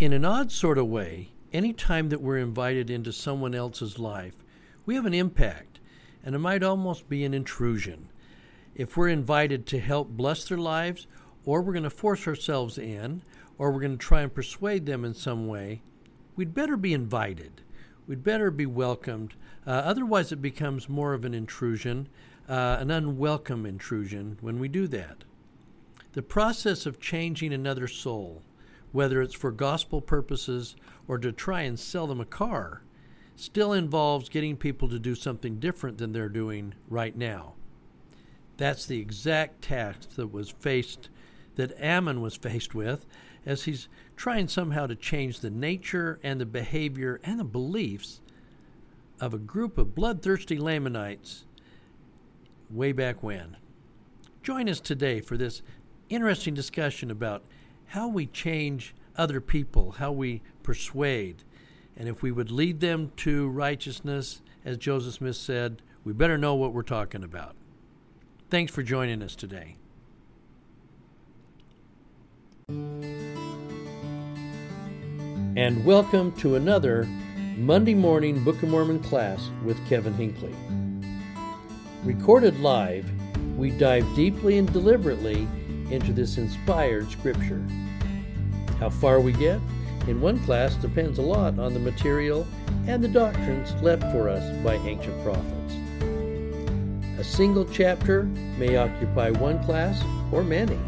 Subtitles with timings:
[0.00, 4.34] In an odd sort of way, any time that we're invited into someone else's life,
[4.84, 5.78] we have an impact,
[6.24, 8.08] and it might almost be an intrusion.
[8.74, 11.06] If we're invited to help bless their lives,
[11.44, 13.22] or we're going to force ourselves in,
[13.56, 15.80] or we're going to try and persuade them in some way,
[16.34, 17.62] we'd better be invited.
[18.08, 19.34] We'd better be welcomed.
[19.64, 22.08] Uh, otherwise, it becomes more of an intrusion,
[22.48, 25.22] uh, an unwelcome intrusion when we do that.
[26.14, 28.42] The process of changing another soul,
[28.94, 30.76] whether it's for gospel purposes
[31.08, 32.84] or to try and sell them a car,
[33.34, 37.54] still involves getting people to do something different than they're doing right now.
[38.56, 41.08] That's the exact task that was faced
[41.56, 43.04] that Ammon was faced with
[43.44, 48.20] as he's trying somehow to change the nature and the behavior and the beliefs
[49.20, 51.46] of a group of bloodthirsty Lamanites
[52.70, 53.56] way back when.
[54.44, 55.62] Join us today for this
[56.08, 57.42] interesting discussion about
[57.94, 61.44] how we change other people, how we persuade,
[61.96, 66.56] and if we would lead them to righteousness, as Joseph Smith said, we better know
[66.56, 67.54] what we're talking about.
[68.50, 69.76] Thanks for joining us today.
[75.56, 77.04] And welcome to another
[77.56, 80.52] Monday morning Book of Mormon class with Kevin Hinckley.
[82.02, 83.08] Recorded live,
[83.56, 85.46] we dive deeply and deliberately
[85.92, 87.64] into this inspired scripture.
[88.78, 89.60] How far we get
[90.06, 92.46] in one class depends a lot on the material
[92.86, 95.74] and the doctrines left for us by ancient prophets.
[97.18, 98.24] A single chapter
[98.58, 100.78] may occupy one class or many.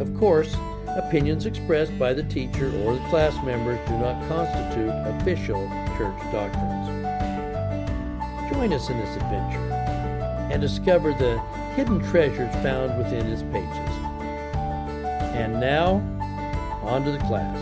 [0.00, 0.54] Of course,
[0.86, 6.88] opinions expressed by the teacher or the class members do not constitute official church doctrines.
[8.52, 9.72] Join us in this adventure
[10.52, 11.38] and discover the
[11.74, 13.96] hidden treasures found within its pages.
[15.34, 16.02] And now,
[16.90, 17.56] on to the class.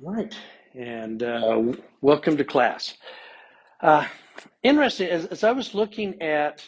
[0.00, 0.34] Right,
[0.74, 1.62] and uh,
[2.00, 2.94] welcome to class.
[3.82, 4.06] Uh,
[4.62, 6.64] interesting, as, as I was looking at,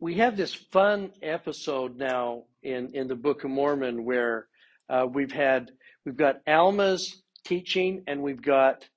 [0.00, 4.46] we have this fun episode now in, in the Book of Mormon where
[4.88, 5.70] uh, we've had
[6.06, 8.88] we've got Alma's teaching and we've got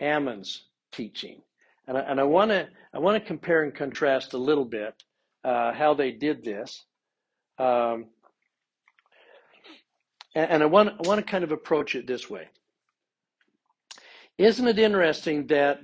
[0.00, 1.42] Ammon's teaching,
[1.86, 4.94] and I, and I want to I want to compare and contrast a little bit
[5.44, 6.84] uh, how they did this.
[7.58, 8.06] Um,
[10.34, 12.48] and I want, I want to kind of approach it this way.
[14.36, 15.80] Isn't it interesting that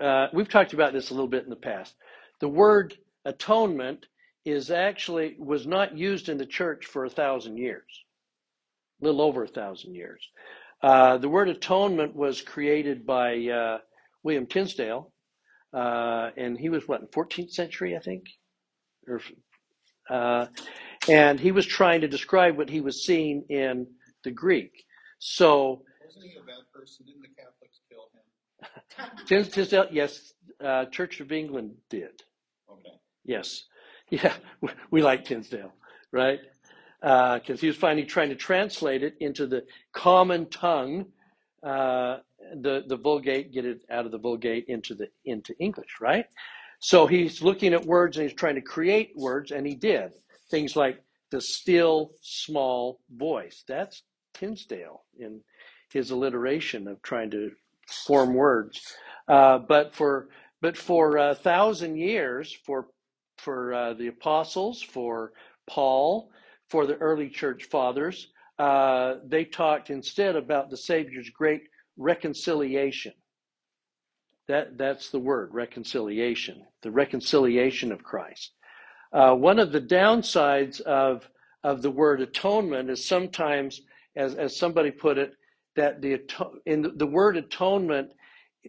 [0.00, 1.94] uh, we've talked about this a little bit in the past?
[2.40, 2.96] The word
[3.26, 4.06] atonement
[4.44, 8.04] is actually was not used in the church for a thousand years,
[9.00, 10.26] a little over a thousand years.
[10.82, 13.78] Uh, the word atonement was created by uh,
[14.24, 15.12] William Tyndale,
[15.72, 18.24] uh, and he was what 14th century, I think,
[19.06, 19.20] or
[20.10, 20.46] uh,
[21.08, 23.86] and he was trying to describe what he was seeing in
[24.24, 24.72] the Greek.
[25.18, 27.06] So, wasn't he a bad person?
[27.06, 29.52] Didn't the Catholics kill him?
[29.52, 30.32] Tyndale, yes,
[30.64, 32.22] uh, Church of England did.
[32.70, 32.96] Okay.
[33.24, 33.64] Yes,
[34.10, 34.34] yeah,
[34.90, 35.72] we like Tyndale,
[36.12, 36.40] right?
[37.02, 41.06] Because uh, he was finally trying to translate it into the common tongue,
[41.64, 42.18] uh,
[42.60, 46.26] the the Vulgate, get it out of the Vulgate into the into English, right?
[46.78, 50.12] So he's looking at words and he's trying to create words, and he did
[50.50, 53.64] things like the still small voice.
[53.66, 54.02] That's
[54.34, 55.40] Tyndale in
[55.92, 57.50] his alliteration of trying to
[58.06, 58.80] form words.
[59.28, 60.28] Uh, but for
[60.60, 62.86] but for a thousand years, for
[63.38, 65.32] for uh, the apostles, for
[65.68, 66.30] Paul,
[66.72, 68.28] for the early church fathers,
[68.58, 71.64] uh, they talked instead about the Savior's great
[71.98, 73.12] reconciliation.
[74.48, 78.52] That that's the word reconciliation, the reconciliation of Christ.
[79.12, 81.28] Uh, one of the downsides of
[81.62, 83.82] of the word atonement is sometimes,
[84.16, 85.34] as as somebody put it,
[85.76, 86.22] that the
[86.64, 88.12] in the, the word atonement,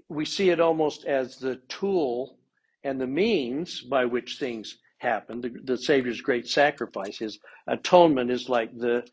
[0.10, 2.38] we see it almost as the tool
[2.84, 5.42] and the means by which things happen.
[5.42, 9.06] The, the Savior's great sacrifice, his atonement, is like the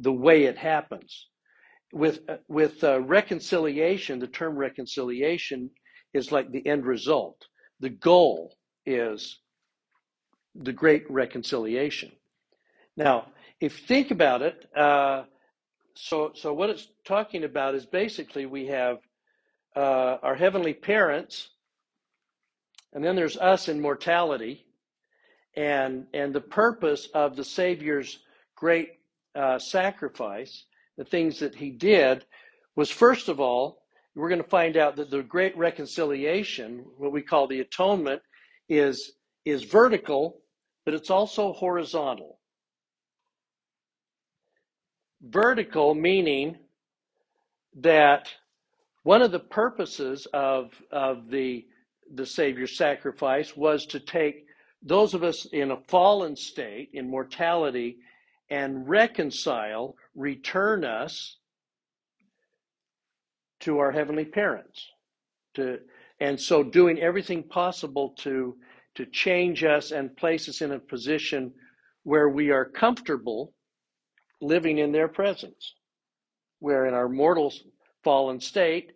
[0.00, 1.28] the way it happens.
[1.92, 5.70] With with uh, reconciliation, the term reconciliation
[6.12, 7.46] is like the end result.
[7.80, 8.54] The goal
[8.84, 9.40] is
[10.54, 12.12] the great reconciliation.
[12.96, 13.26] Now,
[13.60, 15.24] if you think about it, uh,
[15.94, 18.98] so so what it's talking about is basically we have
[19.74, 21.48] uh, our heavenly parents,
[22.92, 24.67] and then there's us in mortality,
[25.58, 28.20] and and the purpose of the Savior's
[28.54, 28.90] great
[29.34, 30.64] uh, sacrifice,
[30.96, 32.24] the things that He did,
[32.76, 33.82] was first of all
[34.14, 38.20] we're going to find out that the great reconciliation, what we call the atonement,
[38.68, 39.12] is,
[39.44, 40.40] is vertical,
[40.84, 42.40] but it's also horizontal.
[45.22, 46.56] Vertical meaning
[47.76, 48.28] that
[49.04, 51.64] one of the purposes of, of the,
[52.12, 54.47] the Savior's sacrifice was to take
[54.82, 57.98] those of us in a fallen state, in mortality,
[58.50, 61.36] and reconcile, return us
[63.60, 64.86] to our heavenly parents.
[65.54, 65.78] To,
[66.20, 68.56] and so doing everything possible to,
[68.94, 71.52] to change us and place us in a position
[72.04, 73.52] where we are comfortable
[74.40, 75.74] living in their presence.
[76.60, 77.52] Where in our mortal
[78.02, 78.92] fallen state,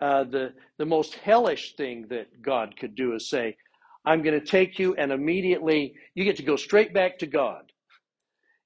[0.00, 3.56] uh, the, the most hellish thing that God could do is say,
[4.04, 7.72] I'm going to take you and immediately you get to go straight back to God.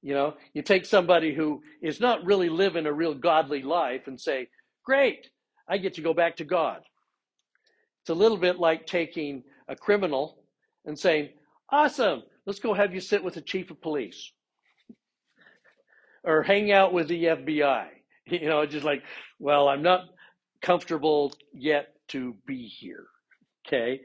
[0.02, 4.20] You know, you take somebody who is not really living a real godly life and
[4.20, 4.48] say,
[4.84, 5.28] Great,
[5.68, 6.80] I get to go back to God.
[8.02, 10.38] It's a little bit like taking a criminal
[10.84, 11.30] and saying,
[11.70, 14.30] Awesome, let's go have you sit with the chief of police
[16.22, 17.86] or hang out with the FBI.
[18.28, 19.04] You know, just like,
[19.38, 20.00] well, I'm not
[20.60, 23.06] comfortable yet to be here.
[23.64, 24.00] Okay.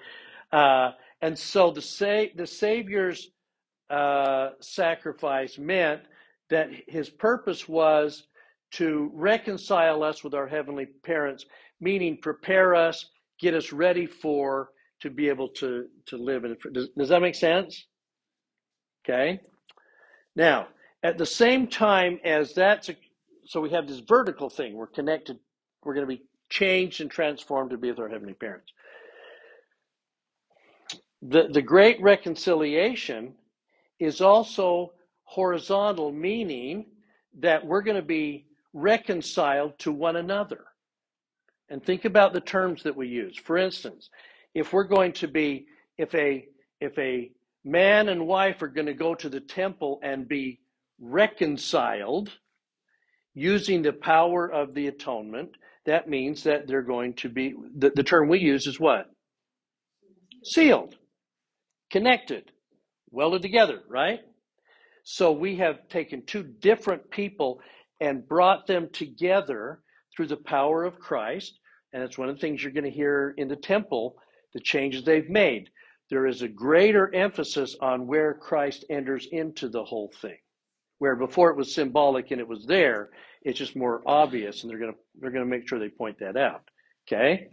[0.51, 3.29] Uh, and so the, sa- the Savior's
[3.89, 6.01] uh, sacrifice meant
[6.50, 8.23] that his purpose was
[8.71, 11.45] to reconcile us with our heavenly parents,
[11.79, 13.09] meaning prepare us,
[13.39, 14.69] get us ready for
[15.01, 16.56] to be able to to live in.
[16.71, 17.85] Does, does that make sense?
[19.03, 19.39] Okay.
[20.35, 20.67] Now,
[21.03, 22.95] at the same time as that's a,
[23.45, 24.75] so we have this vertical thing.
[24.75, 25.39] We're connected.
[25.83, 28.71] We're going to be changed and transformed to be with our heavenly parents.
[31.21, 33.35] The the great reconciliation
[34.00, 36.85] is also horizontal, meaning
[37.39, 40.65] that we're going to be reconciled to one another.
[41.69, 43.38] And think about the terms that we use.
[43.38, 44.09] For instance,
[44.53, 46.45] if we're going to be, if a
[46.79, 47.31] if a
[47.63, 50.59] man and wife are going to go to the temple and be
[51.00, 52.31] reconciled
[53.33, 55.51] using the power of the atonement,
[55.85, 59.09] that means that they're going to be the, the term we use is what?
[60.44, 60.95] Sealed,
[61.91, 62.51] connected,
[63.11, 64.19] welded together, right?
[65.03, 67.61] So we have taken two different people
[67.99, 69.79] and brought them together
[70.15, 71.59] through the power of Christ.
[71.93, 74.15] And it's one of the things you're going to hear in the temple,
[74.53, 75.69] the changes they've made.
[76.09, 80.38] There is a greater emphasis on where Christ enters into the whole thing.
[80.99, 83.09] Where before it was symbolic and it was there,
[83.41, 86.38] it's just more obvious, and they're going to they're to make sure they point that
[86.38, 86.61] out.
[87.07, 87.47] Okay,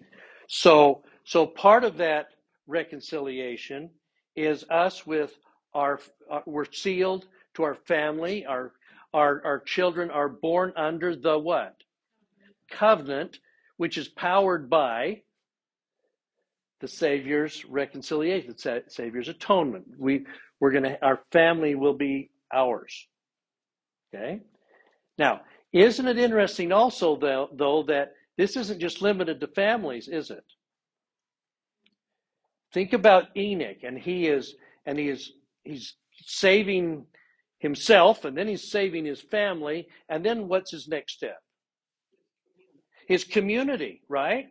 [0.49, 2.27] so so part of that
[2.67, 3.89] reconciliation
[4.39, 5.37] is us with
[5.75, 6.01] our,
[6.31, 8.47] uh, we're sealed to our family.
[8.47, 8.73] Our,
[9.13, 11.77] our, our children are born under the what?
[12.71, 13.39] Covenant,
[13.77, 15.23] which is powered by
[16.81, 19.87] the Savior's reconciliation, the Savior's atonement.
[19.99, 20.27] We,
[20.61, 23.07] we're going to, our family will be ours.
[24.15, 24.41] Okay?
[25.19, 25.41] Now,
[25.73, 30.45] isn't it interesting also, though, though, that this isn't just limited to families, is it?
[32.73, 34.55] Think about Enoch, and he is,
[34.87, 35.33] and he is
[35.65, 35.95] he's
[36.25, 37.07] saving
[37.59, 41.39] himself and then he's saving his family and then what's his next step?
[43.07, 44.49] His community right?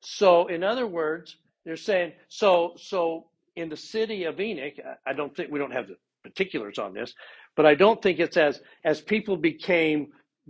[0.00, 4.74] So in other words they're saying so so in the city of enoch
[5.06, 7.12] i don't think we don't have the particulars on this
[7.56, 10.08] but i don't think it's as as people became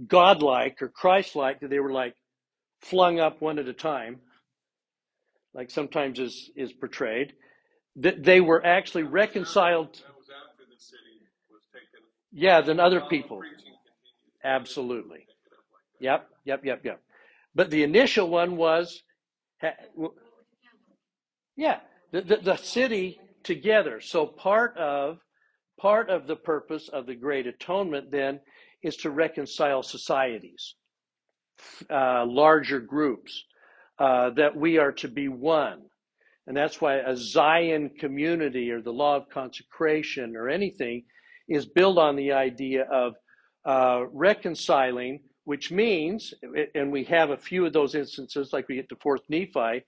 [0.09, 2.15] godlike or christ-like that they were like
[2.83, 4.21] flung up one at a time
[5.57, 7.33] like sometimes is is portrayed
[7.97, 9.95] that they were actually reconciled.
[9.95, 11.19] That was after the city
[11.51, 12.05] was taken.
[12.31, 13.41] Yeah, than other people.
[14.45, 15.21] Absolutely.
[15.21, 16.01] Pick it up like.
[16.01, 17.03] Yep, yep, yep, yep.
[17.55, 19.03] But the initial one was,
[21.57, 21.81] yeah,
[22.13, 24.01] the, the, the city together.
[24.03, 25.19] So part of
[25.81, 28.41] part of the purpose of the Great Atonement then
[28.83, 30.75] is to reconcile societies,
[31.91, 33.43] uh, larger groups,
[33.99, 35.83] uh, that we are to be one.
[36.47, 41.05] And that's why a Zion community or the law of consecration or anything
[41.49, 43.15] is built on the idea of
[43.65, 46.35] uh, reconciling, which means,
[46.75, 49.85] and we have a few of those instances, like we get to fourth Nephi,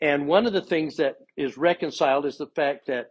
[0.00, 3.06] and one of the things that is reconciled is the fact that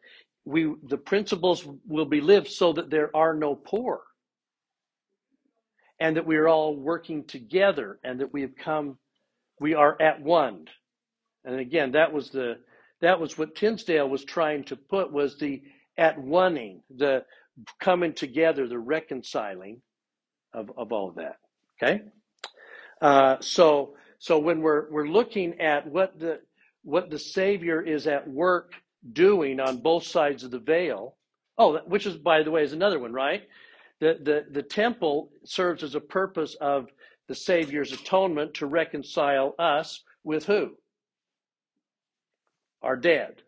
[0.45, 4.01] we the principles will be lived so that there are no poor,
[5.99, 8.97] and that we are all working together, and that we have come,
[9.59, 10.67] we are at one.
[11.43, 12.57] And again, that was the
[13.01, 15.61] that was what Tyndale was trying to put was the
[15.97, 17.23] at oneing, the
[17.79, 19.81] coming together, the reconciling
[20.53, 21.37] of, of all of that.
[21.81, 22.01] Okay?
[23.01, 26.39] Uh, so so when we're we're looking at what the
[26.83, 28.73] what the Savior is at work
[29.13, 31.15] doing on both sides of the veil,
[31.57, 33.43] oh, which is by the way is another one, right?
[33.99, 36.89] The the the temple serves as a purpose of
[37.27, 40.71] the Savior's atonement to reconcile us with who?
[42.81, 43.41] Our dead.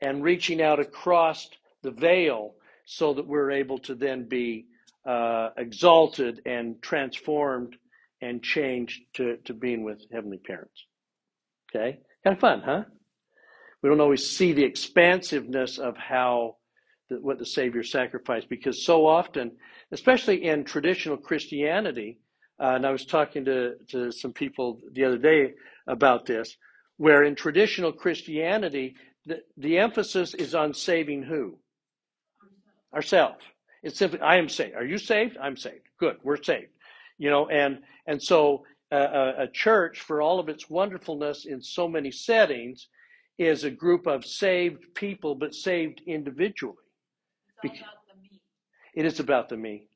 [0.00, 1.48] And reaching out across
[1.82, 2.54] the veil
[2.84, 4.66] so that we're able to then be
[5.06, 7.76] uh, exalted and transformed
[8.20, 10.84] and changed to, to being with heavenly parents.
[11.74, 12.00] Okay?
[12.22, 12.84] Kind of fun, huh?
[13.82, 16.56] We don't always see the expansiveness of how
[17.08, 19.52] what the Savior sacrificed because so often,
[19.92, 22.18] especially in traditional Christianity,
[22.60, 25.54] uh, and I was talking to, to some people the other day
[25.86, 26.56] about this,
[26.96, 28.94] where in traditional Christianity,
[29.26, 31.58] the, the emphasis is on saving who?
[32.94, 33.44] Ourselves.
[33.82, 34.76] It's simply, I am saved.
[34.76, 35.36] Are you saved?
[35.40, 35.88] I'm saved.
[35.98, 36.16] Good.
[36.22, 36.70] We're saved.
[37.18, 41.88] You know, and and so uh, a church, for all of its wonderfulness in so
[41.88, 42.88] many settings,
[43.38, 46.76] is a group of saved people, but saved individually.
[47.48, 47.53] It's all about the me.
[48.94, 49.88] It is about the me.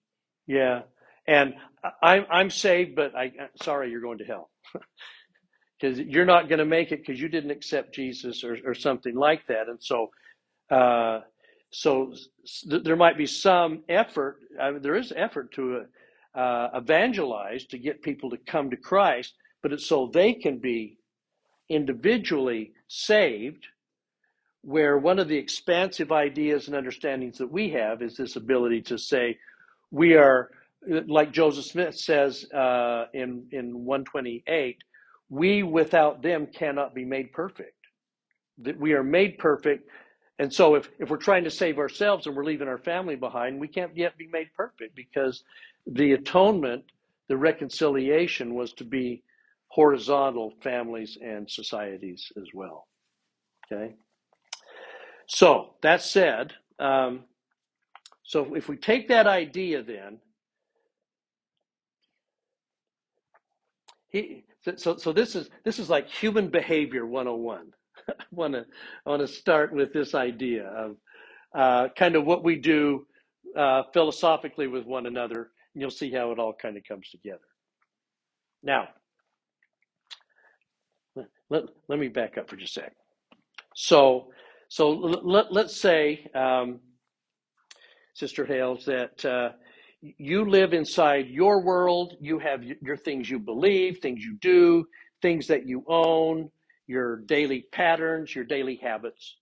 [0.46, 0.82] Yeah.
[1.26, 1.54] And
[2.02, 3.32] I'm I'm saved, but I
[3.62, 4.50] sorry you're going to hell
[5.80, 9.14] because you're not going to make it because you didn't accept Jesus or or something
[9.14, 9.68] like that.
[9.68, 10.10] And so,
[10.70, 11.20] uh,
[11.70, 12.14] so
[12.66, 14.38] there might be some effort.
[14.60, 15.84] I mean, there is effort to
[16.34, 20.98] uh, evangelize to get people to come to Christ, but it's so they can be
[21.68, 23.66] individually saved.
[24.62, 28.98] Where one of the expansive ideas and understandings that we have is this ability to
[28.98, 29.38] say,
[29.90, 30.50] we are
[31.06, 34.78] like Joseph Smith says uh, in in 128,
[35.28, 37.74] we without them cannot be made perfect.
[38.58, 39.88] That we are made perfect,
[40.38, 43.60] and so if if we're trying to save ourselves and we're leaving our family behind,
[43.60, 45.44] we can't yet be made perfect because
[45.86, 46.84] the atonement,
[47.28, 49.22] the reconciliation, was to be
[49.68, 52.88] horizontal families and societies as well.
[53.70, 53.94] Okay.
[55.28, 57.24] So that said, um,
[58.22, 60.18] so if we take that idea then
[64.10, 64.44] he
[64.76, 67.72] so so this is this is like human behavior 101
[68.08, 68.66] i want to
[69.06, 70.96] i want to start with this idea of
[71.54, 73.06] uh, kind of what we do
[73.56, 77.38] uh, philosophically with one another and you'll see how it all kind of comes together.
[78.62, 78.88] Now
[81.50, 82.92] let, let me back up for just a sec.
[83.74, 84.30] So
[84.68, 86.80] so let, let's say um,
[88.14, 89.50] sister hales that uh,
[90.00, 92.14] you live inside your world.
[92.20, 94.84] You have your things you believe, things you do,
[95.22, 96.50] things that you own,
[96.86, 99.36] your daily patterns, your daily habits.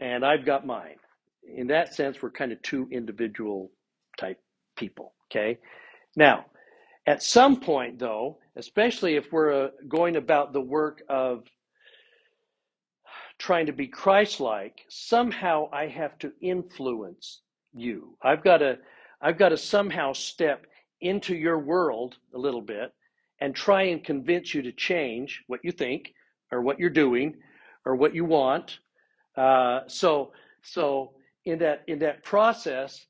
[0.00, 0.96] And I've got mine.
[1.56, 3.70] In that sense, we're kind of two individual
[4.18, 4.38] type
[4.76, 5.14] people.
[5.30, 5.58] Okay.
[6.16, 6.46] Now,
[7.06, 11.44] at some point, though, especially if we're uh, going about the work of
[13.38, 17.42] trying to be Christ like, somehow I have to influence
[17.72, 18.16] you.
[18.22, 18.78] I've got to
[19.20, 20.66] I've got to somehow step
[21.00, 22.92] into your world a little bit
[23.40, 26.12] and try and convince you to change what you think
[26.52, 27.36] or what you're doing
[27.84, 28.78] or what you want.
[29.36, 31.12] Uh, so, so
[31.44, 33.06] in that in that process,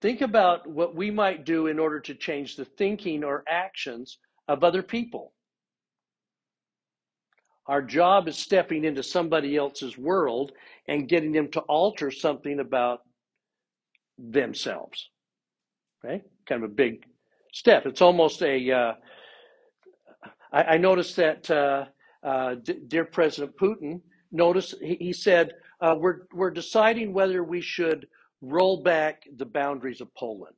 [0.00, 4.64] think about what we might do in order to change the thinking or actions of
[4.64, 5.33] other people.
[7.66, 10.52] Our job is stepping into somebody else's world
[10.88, 13.00] and getting them to alter something about
[14.18, 15.10] themselves.
[16.04, 17.04] Okay, kind of a big
[17.52, 17.86] step.
[17.86, 18.70] It's almost a.
[18.72, 18.92] Uh,
[20.52, 21.86] I, I noticed that uh,
[22.22, 24.00] uh, D- dear President Putin
[24.32, 28.06] noticed he, he said uh, we're we're deciding whether we should
[28.42, 30.56] roll back the boundaries of Poland.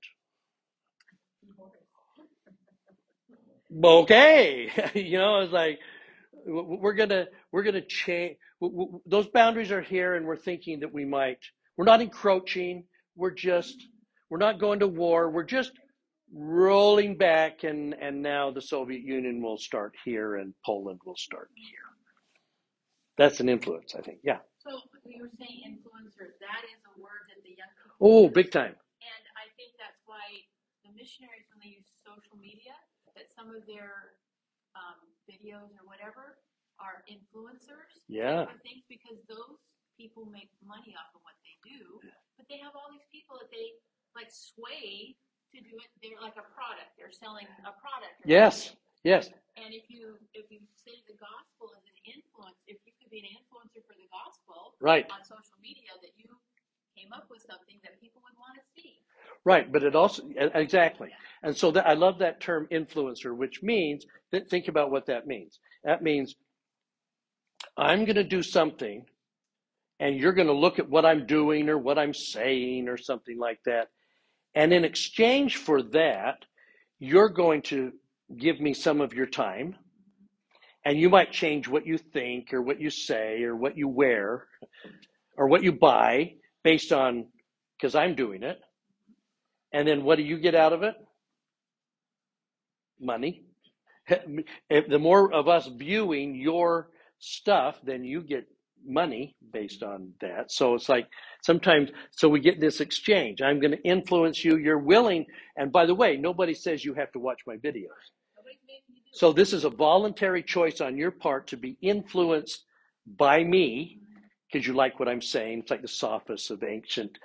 [3.85, 5.81] Okay, you know, it's like
[6.47, 8.37] we're gonna we're gonna change.
[9.07, 11.41] Those boundaries are here, and we're thinking that we might.
[11.77, 12.85] We're not encroaching
[13.17, 13.89] we're just
[14.31, 15.31] we're not going to war.
[15.31, 15.73] We're just
[16.33, 21.49] rolling back, and and now the Soviet Union will start here, and Poland will start
[21.57, 21.89] here.
[23.17, 24.19] That's an influence, I think.
[24.23, 24.45] Yeah.
[24.61, 24.77] So
[25.09, 26.37] you were saying influencer.
[26.45, 27.97] That is a word that the young people.
[28.05, 28.77] Oh, big time.
[29.01, 30.21] And I think that's why
[30.85, 32.77] the missionaries, when they use social media,
[33.17, 34.21] that some of their
[34.77, 36.39] um, videos or whatever
[36.79, 38.01] are influencers.
[38.09, 38.47] Yeah.
[38.49, 39.59] I think because those
[39.99, 42.01] people make money off of what they do,
[42.37, 43.77] but they have all these people that they
[44.15, 45.17] like sway
[45.55, 45.89] to do it.
[46.05, 46.93] They're like a product.
[47.01, 48.21] They're selling a product.
[48.21, 48.77] or Yes.
[48.77, 48.81] something.
[49.05, 49.31] Yes.
[49.57, 53.25] And if you if you say the gospel is an influence, if you could be
[53.25, 55.09] an influencer for the gospel Right.
[55.09, 56.29] on social media, that you
[56.97, 58.95] came up with something that people would want to see.
[59.45, 59.71] Right.
[59.71, 61.11] But it also exactly,
[61.43, 65.27] And so that, I love that term influencer, which means that think about what that
[65.27, 65.61] means.
[65.85, 66.35] That means
[67.77, 69.05] I'm going to do something
[70.01, 73.39] and you're going to look at what I'm doing or what I'm saying or something
[73.39, 73.89] like that.
[74.55, 76.45] And in exchange for that,
[76.99, 77.93] you're going to
[78.37, 79.77] give me some of your time.
[80.85, 84.47] And you might change what you think or what you say or what you wear
[85.37, 86.35] or what you buy
[86.67, 87.25] based on
[87.79, 88.59] because I'm doing it.
[89.73, 90.95] And then what do you get out of it?
[93.01, 93.45] Money.
[94.69, 96.89] The more of us viewing your
[97.21, 98.47] stuff, then you get
[98.85, 100.51] money based on that.
[100.51, 101.07] So it's like
[101.43, 103.43] sometimes, so we get this exchange.
[103.43, 104.57] I'm going to influence you.
[104.57, 105.25] You're willing.
[105.57, 108.05] And by the way, nobody says you have to watch my videos.
[109.13, 112.65] So this is a voluntary choice on your part to be influenced
[113.07, 114.01] by me
[114.51, 115.61] because you like what I'm saying.
[115.61, 117.19] It's like the sophists of ancient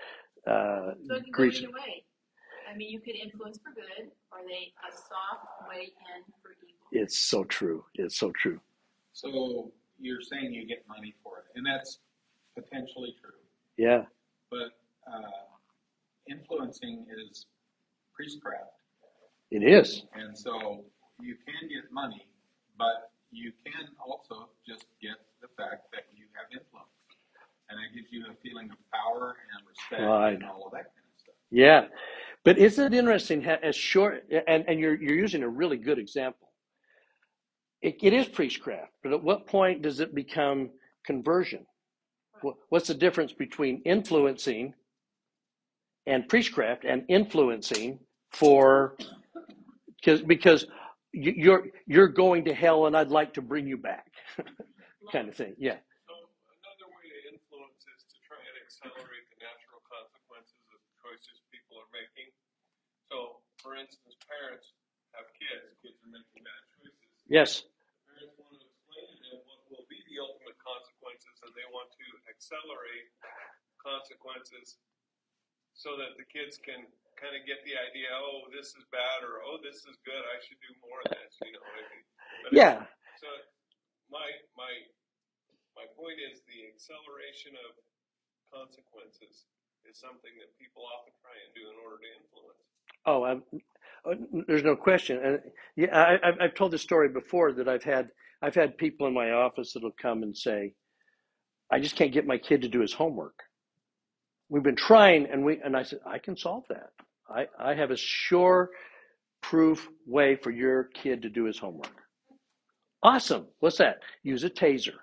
[0.47, 1.59] uh, So it can go Greece.
[1.59, 2.03] either way.
[2.71, 5.83] I mean, you could influence for good, or they a soft way
[6.15, 6.87] in for evil.
[6.91, 7.83] It's so true.
[7.95, 8.59] It's so true.
[9.13, 11.99] So you're saying you get money for it, and that's
[12.55, 13.37] potentially true.
[13.77, 14.03] Yeah.
[14.49, 15.21] But uh,
[16.29, 17.45] influencing is
[18.13, 18.71] priestcraft,
[19.51, 20.03] It is.
[20.13, 20.83] and so
[21.19, 22.25] you can get money,
[22.77, 26.90] but you can also just get the fact that you have influence,
[27.71, 30.33] and it gives you a feeling of power and respect Right.
[30.33, 31.35] and all of that kind of stuff.
[31.49, 31.85] Yeah.
[32.43, 35.99] But isn't it interesting how, as short, and, and you're, you're using a really good
[35.99, 36.49] example.
[37.81, 40.69] It, it is priestcraft, but at what point does it become
[41.05, 41.65] conversion?
[42.69, 44.73] What's the difference between influencing
[46.07, 47.99] and priestcraft and influencing
[48.31, 48.97] for,
[49.99, 50.65] because, because
[51.13, 54.09] you're, you're going to hell and I'd like to bring you back,
[55.13, 55.53] kind of thing.
[55.59, 55.77] Yeah.
[56.09, 56.13] So
[56.65, 61.37] another way to influence is to try and accelerate the natural consequences of the choices
[61.53, 62.33] people are making.
[63.13, 64.73] So, for instance, parents
[65.15, 67.13] have kids, kids are making bad choices.
[67.29, 67.51] Yes.
[68.09, 71.89] Parents want to explain to them what will be the ultimate consequences, and they want
[71.95, 73.09] to accelerate
[73.79, 74.77] consequences
[75.73, 76.85] so that the kids can
[77.17, 80.37] kind of get the idea, oh, this is bad, or oh, this is good, I
[80.41, 82.05] should do more of this, you know what I mean?
[82.45, 82.77] But it- Yeah.
[83.21, 83.29] so
[84.09, 84.73] my my
[85.77, 87.77] my point is the acceleration of
[88.51, 89.47] consequences
[89.87, 92.61] is something that people often try and do in order to influence.
[93.05, 93.35] Oh, uh,
[94.47, 95.19] there's no question.
[95.23, 95.39] And
[95.75, 98.09] yeah, I, I've, I've told this story before that I've had
[98.41, 100.73] I've had people in my office that'll come and say,
[101.71, 103.39] "I just can't get my kid to do his homework."
[104.49, 106.91] We've been trying, and we and I said, "I can solve that.
[107.29, 108.71] I I have a sure
[109.41, 111.95] proof way for your kid to do his homework."
[113.03, 113.47] Awesome.
[113.59, 113.99] What's that?
[114.23, 114.95] Use a taser.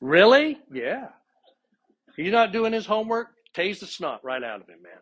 [0.00, 0.58] Really?
[0.72, 1.08] Yeah.
[2.16, 3.33] He's not doing his homework?
[3.54, 4.92] Tase the snot right out of him, man.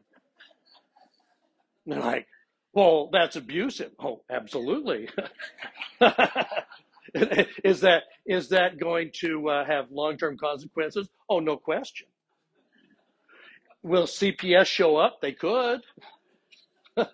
[1.86, 2.26] And they're like,
[2.74, 3.92] well, that's abusive.
[3.98, 5.08] Oh, absolutely.
[7.64, 11.08] is that is that going to uh, have long term consequences?
[11.28, 12.06] Oh, no question.
[13.82, 15.20] Will CPS show up?
[15.20, 15.80] They could.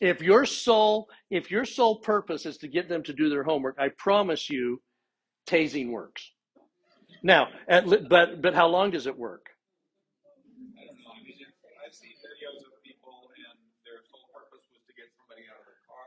[0.00, 3.76] if your sole if your sole purpose is to get them to do their homework,
[3.78, 4.80] I promise you,
[5.46, 6.30] tasing works.
[7.24, 9.46] Now, at, li- but but how long does it work?
[10.78, 11.10] I don't know.
[11.10, 11.34] I mean,
[11.84, 15.66] I've seen videos of people, and their sole purpose was to get somebody out of
[15.66, 16.06] their car,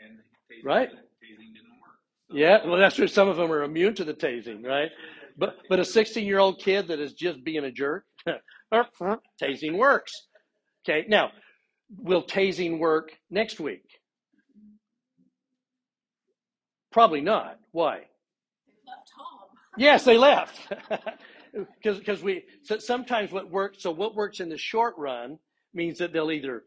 [0.00, 0.18] and
[0.50, 0.90] tasing, Right.
[1.24, 1.96] tasing didn't work.
[2.30, 3.08] So- Yeah, well, that's true.
[3.08, 4.90] Some of them are immune to the tasing, right?
[5.38, 8.04] But but a 16 year old kid that is just being a jerk,
[8.72, 10.12] oh, tasing works.
[10.86, 11.32] Okay, now
[11.96, 13.84] will tasing work next week?
[16.90, 17.58] Probably not.
[17.70, 18.02] Why?
[19.76, 20.58] Yes, they left.
[21.82, 25.38] Because we so sometimes what works so what works in the short run
[25.74, 26.62] means that they'll either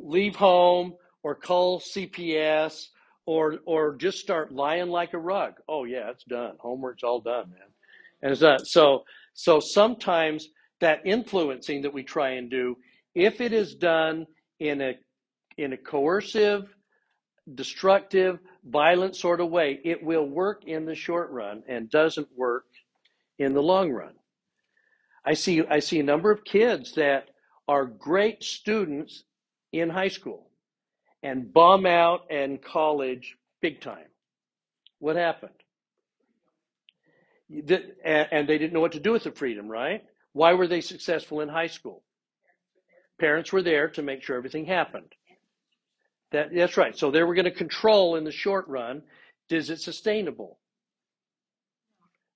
[0.00, 2.86] leave home or call CPS
[3.26, 5.54] or or just start lying like a rug.
[5.68, 6.56] Oh yeah, it's done.
[6.58, 7.68] Homework's all done, man.
[8.22, 8.64] And it's done.
[8.64, 10.48] So so sometimes
[10.80, 12.76] that influencing that we try and do,
[13.14, 14.26] if it is done
[14.58, 14.94] in a
[15.58, 16.64] in a coercive,
[17.54, 22.66] destructive, violent sort of way, it will work in the short run and doesn't work
[23.38, 24.14] in the long run.
[25.24, 27.30] I see I see a number of kids that
[27.66, 29.24] are great students
[29.72, 30.48] in high school
[31.22, 34.06] and bomb out in college big time.
[35.00, 35.52] What happened?
[37.50, 40.04] And they didn't know what to do with the freedom, right?
[40.32, 42.02] Why were they successful in high school?
[43.18, 45.12] Parents were there to make sure everything happened.
[46.32, 46.96] That, that's right.
[46.96, 49.02] So they were going to control in the short run.
[49.50, 50.58] Is it sustainable?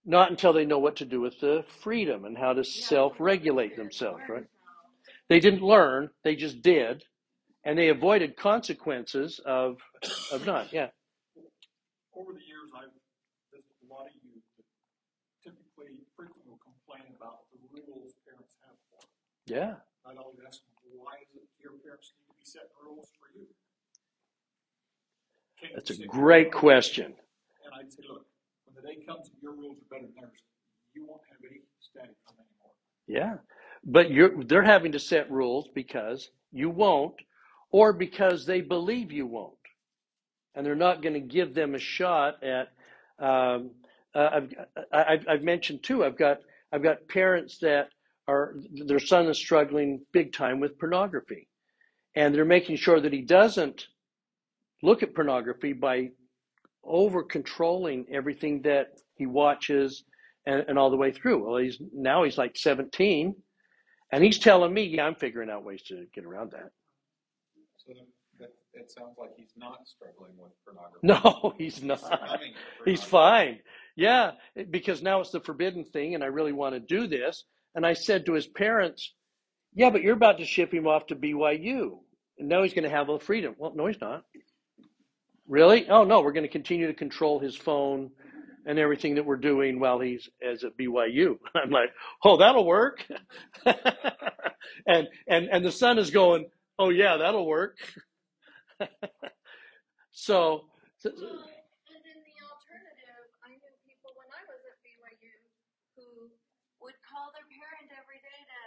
[0.05, 3.76] Not until they know what to do with the freedom and how to self regulate
[3.76, 4.46] themselves, right?
[5.28, 7.05] They didn't learn, they just did,
[7.64, 9.78] and they avoided consequences of
[10.33, 10.72] of not.
[10.72, 10.88] Yeah.
[12.16, 12.90] over the years, I've
[13.52, 14.66] visited a lot of youth that
[15.46, 19.11] typically frequently complain about the rules parents have for them.
[19.46, 19.74] Yeah.
[20.02, 23.31] I'd always ask them, why is it your parents need to be setting rules for
[23.38, 23.46] you?
[25.62, 27.06] Can't That's a great question.
[27.64, 28.26] And I'd say, look,
[28.64, 30.42] when the day comes your rules are better than theirs,
[30.94, 32.72] you won't have any static from anymore.
[33.06, 33.38] Yeah.
[33.85, 37.14] But you're they're having to set rules because you won't
[37.70, 39.54] or because they believe you won't.
[40.54, 42.68] And they're not going to give them a shot at
[43.18, 43.70] um,
[44.14, 44.54] uh, I've,
[44.92, 46.40] I've, I've mentioned too, I've got,
[46.72, 47.88] I've got parents that
[48.28, 51.48] are, their son is struggling big time with pornography.
[52.14, 53.87] And they're making sure that he doesn't
[54.83, 56.11] look at pornography by
[56.85, 60.05] over controlling everything that he watches
[60.47, 61.45] and, and all the way through.
[61.45, 63.35] Well, he's now he's like 17
[64.12, 66.71] and he's telling me, yeah, I'm figuring out ways to get around that.
[67.79, 67.95] So
[68.38, 70.99] that, it sounds like he's not struggling with pornography.
[71.03, 72.40] No, he's not.
[72.85, 73.61] He's fine.
[73.97, 74.33] Yeah,
[74.71, 77.45] because now it's the forbidden thing, and I really want to do this.
[77.75, 79.14] And I said to his parents,
[79.75, 81.99] Yeah, but you're about to ship him off to BYU.
[82.38, 83.55] And now he's going to have a freedom.
[83.59, 84.25] Well, no, he's not.
[85.53, 85.85] Really?
[85.91, 88.11] Oh, no, we're going to continue to control his phone
[88.65, 91.37] and everything that we're doing while he's as at BYU.
[91.55, 91.91] I'm like,
[92.25, 93.05] Oh, that'll work.
[93.67, 97.77] and, and, and the son is going, Oh, yeah, that'll work.
[100.11, 100.65] so,
[100.97, 105.37] so- Well, and then the alternative, I knew people when I was at BYU
[106.01, 106.33] who
[106.81, 108.61] would call their parent every day to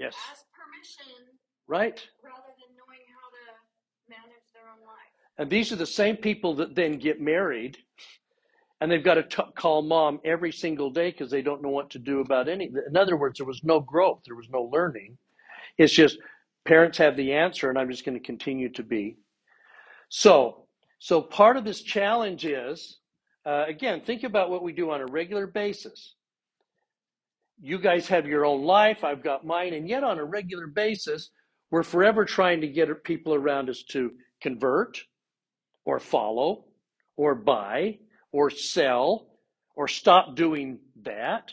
[0.00, 1.36] yes, ask permission
[1.68, 2.00] right.
[2.24, 3.44] rather than knowing how to
[4.08, 5.27] manage their own life.
[5.38, 7.78] And these are the same people that then get married
[8.80, 11.90] and they've got to t- call mom every single day because they don't know what
[11.90, 12.70] to do about any.
[12.86, 15.18] In other words, there was no growth, there was no learning.
[15.78, 16.18] It's just
[16.64, 19.16] parents have the answer, and I'm just going to continue to be.
[20.08, 20.66] So,
[20.98, 22.98] so part of this challenge is,
[23.46, 26.14] uh, again, think about what we do on a regular basis.
[27.60, 31.30] You guys have your own life, I've got mine, and yet on a regular basis,
[31.70, 34.98] we're forever trying to get people around us to convert,
[35.88, 36.66] or follow,
[37.16, 37.98] or buy,
[38.30, 39.26] or sell,
[39.74, 41.50] or stop doing that,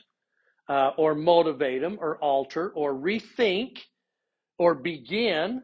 [0.67, 3.78] uh, or motivate them, or alter, or rethink,
[4.60, 5.63] or begin,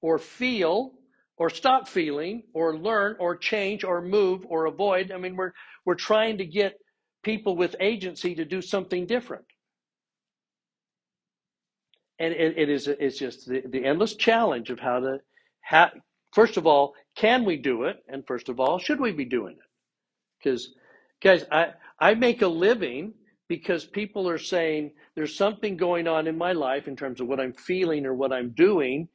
[0.00, 0.94] or feel,
[1.36, 5.12] or stop feeling, or learn, or change, or move, or avoid.
[5.12, 5.52] I mean, we're
[5.84, 6.78] we're trying to get
[7.22, 9.44] people with agency to do something different.
[12.18, 15.18] And it, it is it's just the, the endless challenge of how to
[15.60, 15.90] how,
[16.32, 18.02] first of all, can we do it?
[18.08, 19.70] And first of all, should we be doing it?
[20.38, 20.74] Because
[21.22, 23.14] guys, I I make a living
[23.48, 27.40] because people are saying there's something going on in my life in terms of what
[27.40, 29.08] I'm feeling or what I'm doing,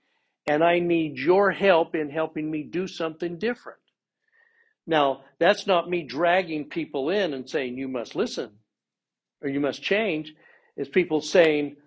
[0.47, 3.79] and I need your help in helping me do something different.
[4.85, 8.51] Now, that's not me dragging people in and saying you must listen
[9.41, 10.33] or you must change.
[10.75, 11.77] It's people saying,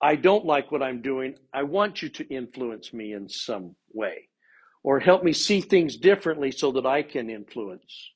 [0.00, 1.34] I don't like what I'm doing.
[1.52, 4.28] I want you to influence me in some way
[4.86, 8.12] or help me see things differently so that I can influence.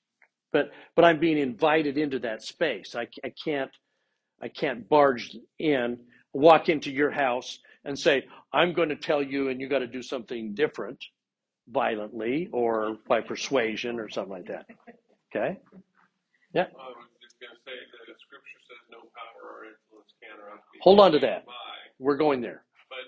[0.53, 2.95] But but I'm being invited into that space.
[2.97, 3.73] I, I can't
[4.43, 5.99] I can't barge in,
[6.33, 9.89] walk into your house and say, I'm going to tell you and you got to
[9.89, 11.05] do something different
[11.69, 14.67] violently or by persuasion or something like that.
[15.35, 15.59] Okay?
[16.55, 16.67] Yeah.
[16.73, 20.71] I was gonna say that scripture says no power or influence can or ought to
[20.73, 20.79] be.
[20.83, 21.47] Hold on to that.
[21.99, 22.65] We're going there.
[22.91, 23.07] but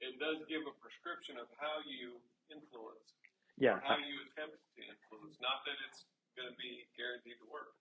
[0.00, 3.14] it does give a prescription of how you influence,
[3.56, 3.80] Yeah.
[3.84, 5.36] how you attempt to influence.
[5.40, 6.04] Not that it's
[6.36, 7.74] gonna be guaranteed to work.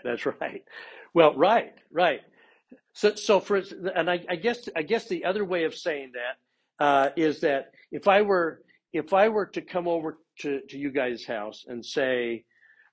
[0.04, 0.64] That's right.
[1.14, 2.20] Well, right, right.
[2.92, 3.62] So, so for
[3.94, 7.72] and I, I guess I guess the other way of saying that uh, is that
[7.90, 11.84] if I were if I were to come over to, to you guys' house and
[11.84, 12.44] say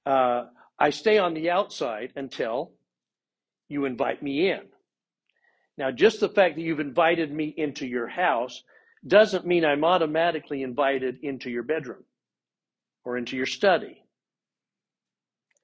[0.06, 0.46] uh,
[0.80, 2.72] I stay on the outside until
[3.70, 4.62] you invite me in.
[5.78, 8.63] Now, just the fact that you've invited me into your house
[9.06, 12.04] doesn't mean I'm automatically invited into your bedroom
[13.04, 14.04] or into your study.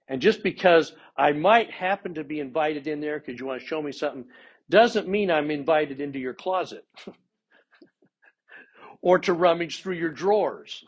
[0.08, 3.68] And just because I might happen to be invited in there because you want to
[3.68, 4.26] show me something
[4.70, 6.86] doesn't mean I'm invited into your closet
[9.02, 10.84] or to rummage through your drawers.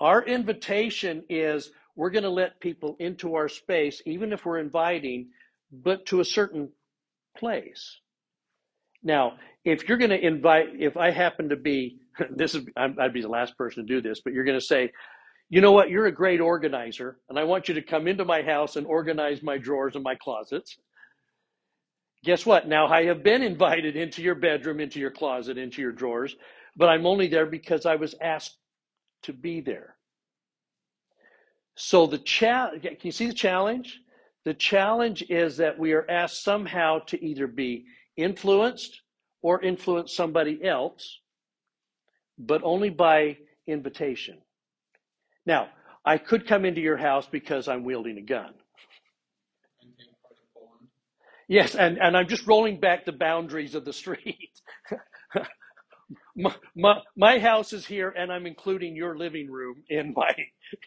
[0.00, 5.28] Our invitation is we're going to let people into our space, even if we're inviting,
[5.70, 6.70] but to a certain
[7.36, 8.00] place.
[9.02, 11.98] Now, if you're going to invite, if I happen to be,
[12.30, 14.90] this is, I'd be the last person to do this, but you're going to say,
[15.48, 18.42] you know what, you're a great organizer, and I want you to come into my
[18.42, 20.78] house and organize my drawers and my closets.
[22.24, 22.66] guess what?
[22.66, 26.36] Now I have been invited into your bedroom, into your closet, into your drawers,
[26.76, 28.56] but I'm only there because I was asked
[29.24, 29.96] to be there.
[31.76, 34.00] So the challenge, can you see the challenge?
[34.44, 37.84] The challenge is that we are asked somehow to either be
[38.16, 39.02] influenced
[39.42, 41.20] or influence somebody else,
[42.38, 44.38] but only by invitation.
[45.46, 45.70] Now,
[46.04, 48.54] I could come into your house because I'm wielding a gun.
[49.82, 49.94] In.
[51.48, 54.50] Yes, and, and I'm just rolling back the boundaries of the street.
[56.36, 60.34] my, my, my house is here, and I'm including your living room in my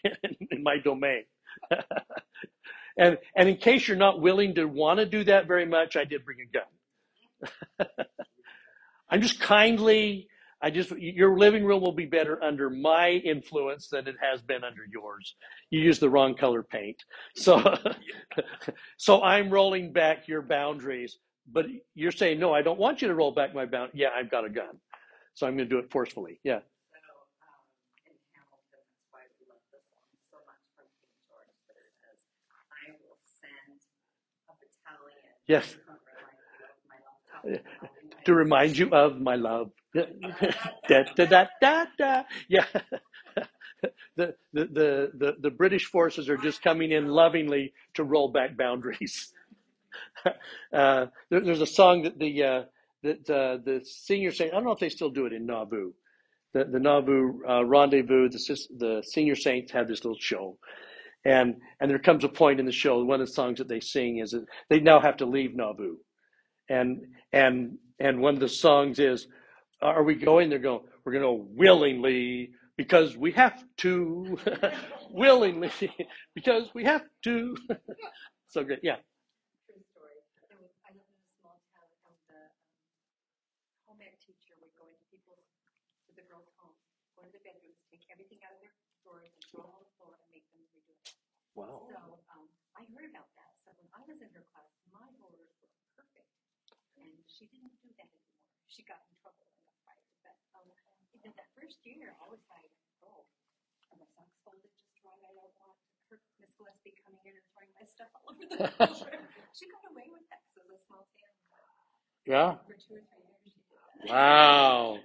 [0.51, 1.23] in my domain.
[2.97, 6.05] and and in case you're not willing to want to do that very much, I
[6.05, 6.63] did bring a gun.
[9.09, 10.27] I'm just kindly.
[10.61, 14.63] I just your living room will be better under my influence than it has been
[14.63, 15.35] under yours.
[15.69, 17.03] You use the wrong color paint,
[17.35, 17.61] so
[18.97, 21.17] so I'm rolling back your boundaries.
[21.51, 23.91] But you're saying no, I don't want you to roll back my bound.
[23.93, 24.79] Yeah, I've got a gun,
[25.35, 26.39] so I'm going to do it forcefully.
[26.43, 26.59] Yeah.
[26.59, 26.61] So,
[27.45, 27.69] um,
[28.09, 31.93] in Hamilton, that's why we love this song so much from King George, that it
[32.01, 32.25] says,
[32.73, 33.77] I will send
[34.49, 35.37] a battalion.
[35.45, 35.77] Yes.
[38.25, 39.71] To remind you of my love.
[39.95, 42.23] da, da, da, da, da.
[42.49, 42.65] Yeah.
[44.17, 48.57] The, the, the, the, the British forces are just coming in lovingly to roll back
[48.57, 49.33] boundaries.
[50.73, 52.63] Uh, there, there's a song that the uh,
[53.03, 54.51] that uh, the senior saint.
[54.51, 55.93] I don't know if they still do it in Nauvoo.
[56.53, 58.29] The the Nauvoo uh, rendezvous.
[58.29, 58.39] The
[58.77, 60.57] the senior saints have this little show,
[61.23, 63.03] and and there comes a point in the show.
[63.03, 65.97] One of the songs that they sing is that they now have to leave Nauvoo,
[66.69, 69.27] and and and one of the songs is,
[69.81, 70.81] "Are we going?" They're going.
[71.05, 74.38] We're going to willingly because we have to,
[75.10, 75.71] willingly
[76.36, 77.58] because we have to.
[78.47, 78.99] so good, yeah.
[79.67, 80.17] True story.
[80.51, 84.73] There was, I lived in a small town and the um, home ec teacher would
[84.75, 85.45] go into people's,
[86.08, 86.75] to the girls' homes,
[87.15, 89.93] go into the bedrooms, take everything out of their drawers and throw it on the
[89.95, 91.15] floor and make them redo it.
[91.55, 91.88] Wow.
[91.88, 91.95] So,
[92.36, 93.51] um, I heard about that.
[93.63, 96.27] So when I was in her class, my drawers were perfect.
[96.99, 98.64] And she didn't do that anymore.
[98.75, 100.03] She got in trouble and got fired.
[100.19, 100.67] But, um,
[101.15, 102.67] you that first year, I was like,
[103.07, 103.23] oh,
[103.91, 105.23] are my socks folded just right?
[105.23, 105.79] I don't want
[106.11, 109.15] her, Miss Gillespie coming in and throwing my stuff all over the floor.
[109.55, 111.39] She got away with that, so it was a small town.
[112.27, 112.59] Yeah.
[112.67, 114.11] For two or three years, she did that.
[114.11, 114.99] Wow.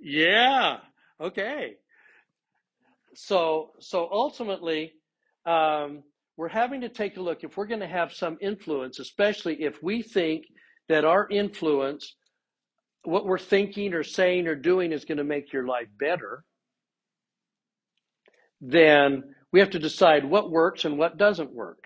[0.00, 0.80] Yeah.
[1.20, 1.76] Okay.
[3.14, 4.94] So so ultimately,
[5.46, 6.04] um,
[6.36, 9.82] we're having to take a look if we're going to have some influence, especially if
[9.82, 10.46] we think
[10.88, 12.16] that our influence,
[13.04, 16.44] what we're thinking or saying or doing, is going to make your life better.
[18.60, 21.84] Then we have to decide what works and what doesn't work.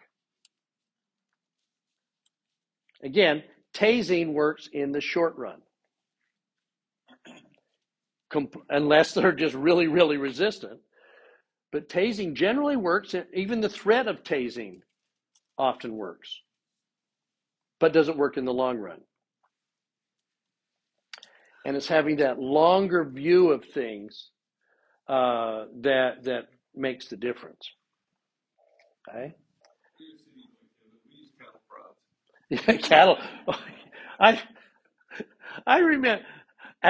[3.02, 3.42] Again,
[3.74, 5.60] tasing works in the short run.
[8.68, 10.80] unless they're just really, really resistant.
[11.70, 13.14] But tasing generally works.
[13.32, 14.80] Even the threat of tasing
[15.58, 16.40] often works,
[17.78, 19.00] but doesn't work in the long run.
[21.64, 24.30] And it's having that longer view of things
[25.08, 27.70] uh, that that makes the difference.
[29.08, 29.34] Okay.
[32.50, 33.18] Use cattle.
[34.20, 34.40] I
[35.66, 36.24] I remember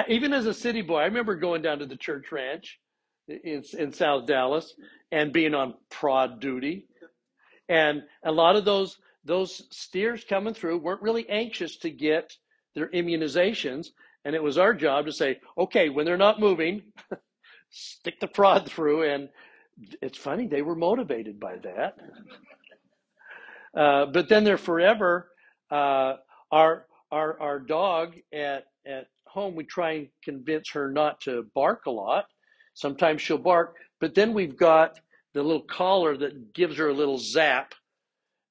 [0.09, 2.81] even as a city boy, I remember going down to the church ranch
[3.29, 4.75] in in South Dallas
[5.13, 6.87] and being on prod duty,
[7.69, 12.33] and a lot of those those steers coming through weren't really anxious to get
[12.75, 13.89] their immunizations,
[14.25, 16.83] and it was our job to say, okay, when they're not moving,
[17.71, 19.29] stick the prod through, and
[20.03, 21.97] it's funny they were motivated by that.
[23.77, 25.31] Uh, but then they're forever.
[25.71, 26.15] Uh,
[26.53, 31.87] our our our dog at at home, we try and convince her not to bark
[31.87, 32.27] a lot.
[32.75, 34.99] Sometimes she'll bark, but then we've got
[35.33, 37.75] the little collar that gives her a little zap,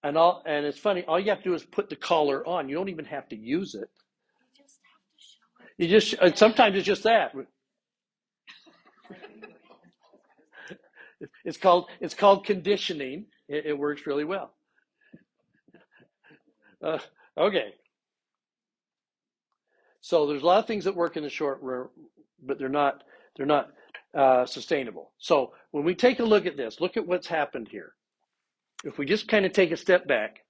[0.04, 0.44] and all.
[0.46, 1.06] And it's funny.
[1.06, 2.68] All you have to do is put the collar on.
[2.68, 3.90] You don't even have to use it.
[4.50, 5.73] You just have to show it.
[5.84, 7.34] You just and sometimes it's just that.
[11.44, 13.26] It's called it's called conditioning.
[13.50, 14.54] It, it works really well.
[16.82, 17.00] Uh,
[17.38, 17.74] okay.
[20.00, 21.90] So there's a lot of things that work in the short run,
[22.42, 23.04] but they're not
[23.36, 23.72] they're not
[24.18, 25.12] uh, sustainable.
[25.18, 27.94] So when we take a look at this, look at what's happened here.
[28.86, 30.46] If we just kind of take a step back,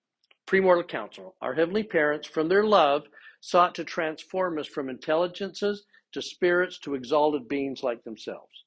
[0.48, 3.04] premortal council, our heavenly parents, from their love,
[3.44, 8.64] sought to transform us from intelligences to spirits to exalted beings like themselves.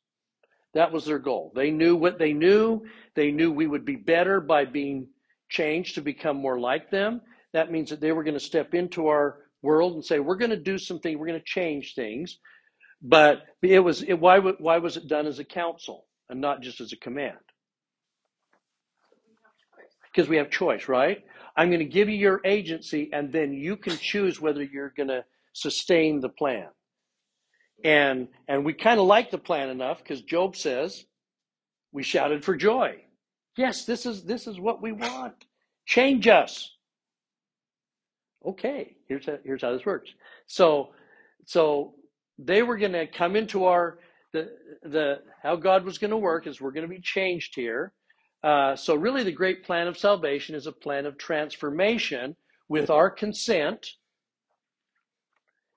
[0.75, 1.51] That was their goal.
[1.55, 2.83] They knew what they knew.
[3.15, 5.09] They knew we would be better by being
[5.49, 7.23] changed to become more like them.
[7.55, 10.51] That means that they were going to step into our world and say, we're going
[10.51, 12.39] to do something, we're going to change things.
[13.01, 16.83] But it was, it, why, why was it done as a counsel and not just
[16.83, 17.46] as a command?
[20.17, 21.23] Because we have choice, right?
[21.57, 25.11] I'm going to give you your agency and then you can choose whether you're going
[25.11, 26.69] to sustain the plan.
[27.85, 31.05] And, and we kind of like the plan enough because Job says,
[31.93, 33.03] we shouted for joy.
[33.59, 35.35] Yes, this is, this is what we want.
[35.85, 36.71] Change us.
[38.45, 40.11] Okay, here's how, here's how this works.
[40.47, 40.93] So,
[41.45, 41.95] so
[42.39, 43.99] they were going to come into our,
[44.33, 44.49] the,
[44.83, 47.93] the, how God was going to work is we're going to be changed here.
[48.43, 52.37] Uh, so really the great plan of salvation is a plan of transformation
[52.69, 53.87] with our consent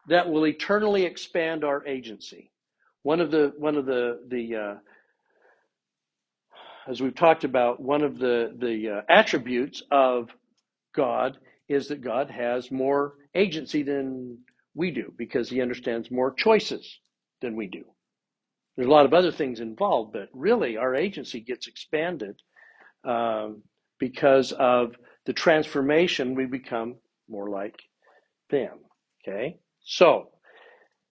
[0.07, 2.51] that will eternally expand our agency.
[3.03, 4.75] One of the, one of the, the, uh,
[6.87, 10.29] as we've talked about, one of the, the uh, attributes of
[10.95, 14.39] God is that God has more agency than
[14.73, 16.99] we do because he understands more choices
[17.41, 17.83] than we do.
[18.75, 22.41] There's a lot of other things involved, but really our agency gets expanded
[23.03, 23.63] um,
[23.99, 26.95] because of the transformation we become
[27.29, 27.79] more like
[28.49, 28.79] them.
[29.21, 30.29] Okay, so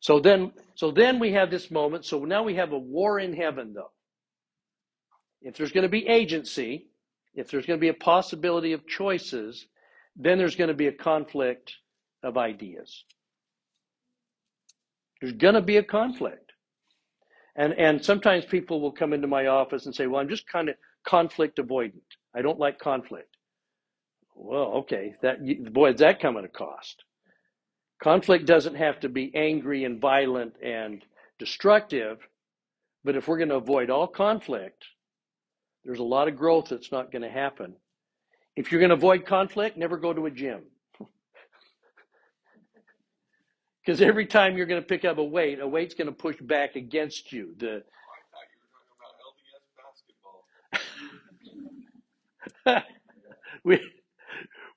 [0.00, 2.04] so then so then we have this moment.
[2.04, 3.90] So now we have a war in heaven, though.
[5.40, 6.86] If there's going to be agency,
[7.34, 9.66] if there's going to be a possibility of choices,
[10.16, 11.74] then there's going to be a conflict
[12.22, 13.04] of ideas.
[15.20, 16.52] There's going to be a conflict.
[17.56, 20.68] And, and sometimes people will come into my office and say, well, I'm just kind
[20.68, 20.76] of
[21.08, 22.02] conflict avoidant.
[22.36, 23.36] I don't like conflict.
[24.34, 25.38] Well, okay, that
[25.72, 27.02] boy, does that come at a cost.
[28.02, 31.04] Conflict doesn't have to be angry and violent and
[31.38, 32.18] destructive,
[33.04, 34.84] but if we're going to avoid all conflict,
[35.84, 37.74] there's a lot of growth that's not going to happen.
[38.54, 40.62] If you're going to avoid conflict, never go to a gym.
[43.84, 46.36] Because every time you're going to pick up a weight, a weight's going to push
[46.42, 47.54] back against you.
[47.56, 50.44] The I thought you were talking about LDS basketball.
[53.64, 53.80] we,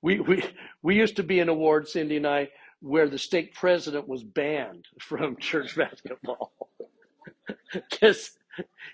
[0.02, 0.44] we, we,
[0.82, 2.48] we used to be an award, Cindy and I,
[2.80, 6.52] where the state president was banned from church basketball
[7.72, 8.32] because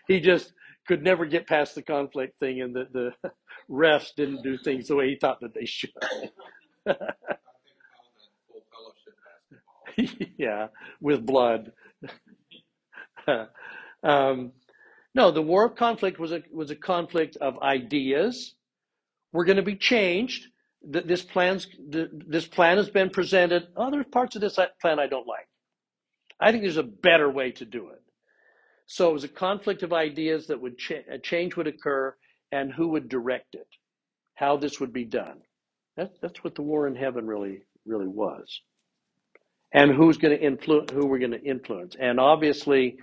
[0.07, 0.53] he just
[0.87, 3.31] could never get past the conflict thing, and the, the
[3.71, 5.91] refs didn't do things the way he thought that they should.
[6.03, 6.55] I think called
[6.87, 9.14] that full fellowship
[9.97, 10.35] basketball.
[10.38, 10.69] yeah,
[11.01, 11.73] with blood.
[14.03, 14.53] um,
[15.14, 18.55] no, the war of conflict was a was a conflict of ideas.
[19.33, 20.47] We're going to be changed.
[20.83, 23.69] This plan's this plan has been presented.
[23.77, 25.49] Oh, there's parts of this plan I don't like.
[26.41, 28.03] I think there's a better way to do it.
[28.87, 30.77] So it was a conflict of ideas that would
[31.11, 32.14] a change would occur,
[32.53, 33.67] and who would direct it,
[34.35, 35.41] how this would be done.
[35.97, 38.61] That, that's what the war in heaven really really was
[39.73, 42.99] and who's going to influence who we're going to influence and obviously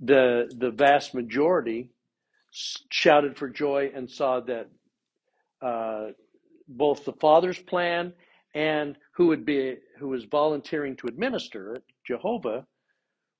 [0.00, 1.90] the the vast majority
[2.90, 4.68] shouted for joy and saw that
[5.62, 6.08] uh,
[6.68, 8.12] both the father's plan
[8.54, 12.64] and who would be who was volunteering to administer it jehovah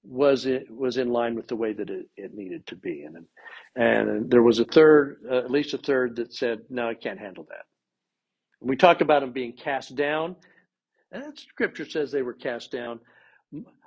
[0.06, 3.02] was it was in line with the way that it, it needed to be.
[3.02, 3.26] And
[3.74, 7.18] and there was a third uh, at least a third that said no i can't
[7.18, 7.64] handle that.
[8.60, 10.36] We talk about them being cast down.
[11.12, 13.00] And scripture says they were cast down.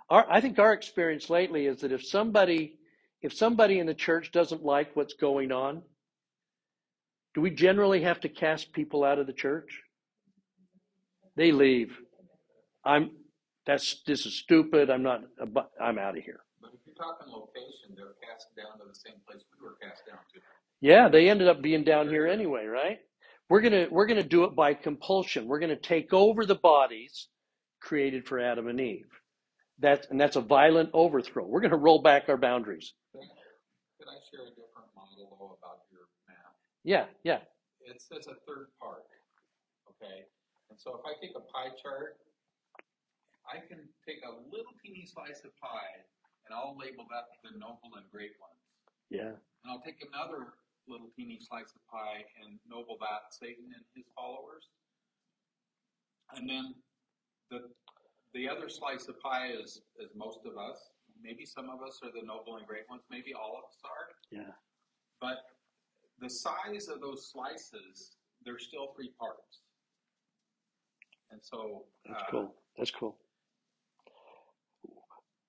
[0.09, 2.77] Our, I think our experience lately is that if somebody,
[3.21, 5.81] if somebody in the church doesn't like what's going on,
[7.35, 9.81] do we generally have to cast people out of the church?
[11.35, 11.97] They leave.
[12.85, 13.11] I'm.
[13.65, 14.89] That's this is stupid.
[14.89, 15.21] I'm not.
[15.81, 16.41] I'm out of here.
[16.61, 20.05] But if you're talking location, they're cast down to the same place we were cast
[20.07, 20.41] down to.
[20.81, 22.99] Yeah, they ended up being down here anyway, right?
[23.49, 25.47] We're gonna we're gonna do it by compulsion.
[25.47, 27.27] We're gonna take over the bodies
[27.81, 29.07] created for Adam and Eve.
[29.79, 31.45] That's and that's a violent overthrow.
[31.47, 32.93] We're gonna roll back our boundaries.
[33.99, 35.58] Could I share a different model though about your map?
[36.83, 37.39] Yeah, yeah,
[37.83, 39.03] It says a third part,
[39.89, 40.25] okay?
[40.69, 42.17] And so if I take a pie chart,
[43.43, 45.99] I can take a little teeny slice of pie
[46.45, 48.61] and I'll label that the noble and great ones.
[49.09, 50.53] yeah, And I'll take another
[50.87, 54.69] little teeny slice of pie and noble that Satan and his followers.
[56.35, 56.73] And then
[57.49, 57.69] the
[58.33, 60.93] the other slice of pie is is most of us.
[61.21, 63.01] Maybe some of us are the noble and great ones.
[63.09, 64.07] Maybe all of us are.
[64.31, 64.53] yeah.
[65.19, 65.43] But
[66.21, 68.15] the size of those slices,
[68.45, 69.61] they're still three parts.
[71.31, 72.55] And so That's uh, cool.
[72.77, 73.17] That's cool.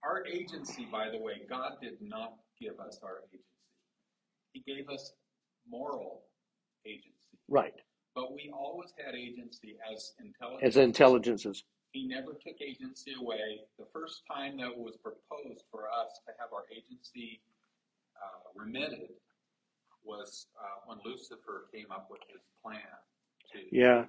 [0.04, 3.44] our agency, by the way, God did not give us our agency.
[4.52, 5.12] He gave us
[5.68, 6.22] moral
[6.86, 7.38] agency.
[7.48, 7.74] Right.
[8.14, 10.62] but we always had agency as intelligence.
[10.62, 11.64] as intelligences.
[11.92, 13.60] He never took agency away.
[13.78, 17.40] The first time that it was proposed for us to have our agency
[18.16, 19.10] uh, remitted
[20.04, 22.80] was uh, when Lucifer came up with his plan.
[23.52, 24.04] To Yeah.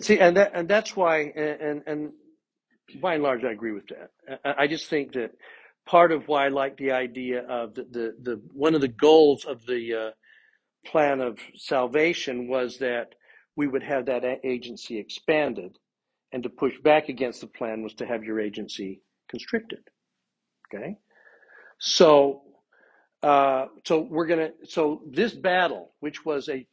[0.00, 2.12] See, and that, and that's why, and, and, and
[3.00, 4.10] by and large, I agree with that.
[4.44, 5.32] I, I just think that
[5.86, 9.44] part of why I like the idea of the, the, the one of the goals
[9.44, 10.10] of the uh,
[10.90, 13.14] plan of salvation was that
[13.56, 15.78] we would have that agency expanded,
[16.32, 19.80] and to push back against the plan was to have your agency constricted.
[20.74, 20.96] Okay,
[21.78, 22.42] so
[23.22, 26.66] uh, so we're gonna so this battle, which was a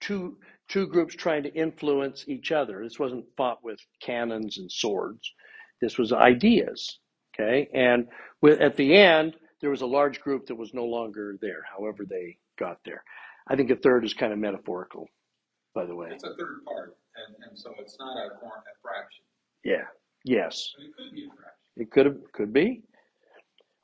[0.00, 0.38] two
[0.68, 2.82] two groups trying to influence each other.
[2.82, 5.32] This wasn't fought with cannons and swords.
[5.80, 6.98] This was ideas.
[7.34, 8.08] Okay, and
[8.42, 11.62] with, at the end there was a large group that was no longer there.
[11.70, 13.02] However they got there,
[13.48, 15.08] I think a third is kind of metaphorical,
[15.74, 16.10] by the way.
[16.12, 19.24] It's a third part, and, and so it's not a, a fraction.
[19.64, 19.84] Yeah.
[20.24, 20.72] Yes.
[20.76, 21.52] But it could be a fraction.
[21.76, 22.82] It could could be.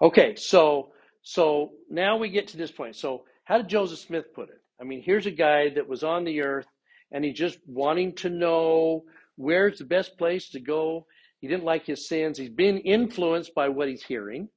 [0.01, 0.93] Okay, so
[1.29, 2.97] so now we get to this point.
[2.97, 4.63] So how did Joseph Smith put it?
[4.81, 6.67] I mean, here's a guy that was on the earth
[7.13, 9.05] and he's just wanting to know
[9.37, 11.05] where's the best place to go.
[11.41, 12.39] He didn't like his sins.
[12.39, 14.49] He's been influenced by what he's hearing.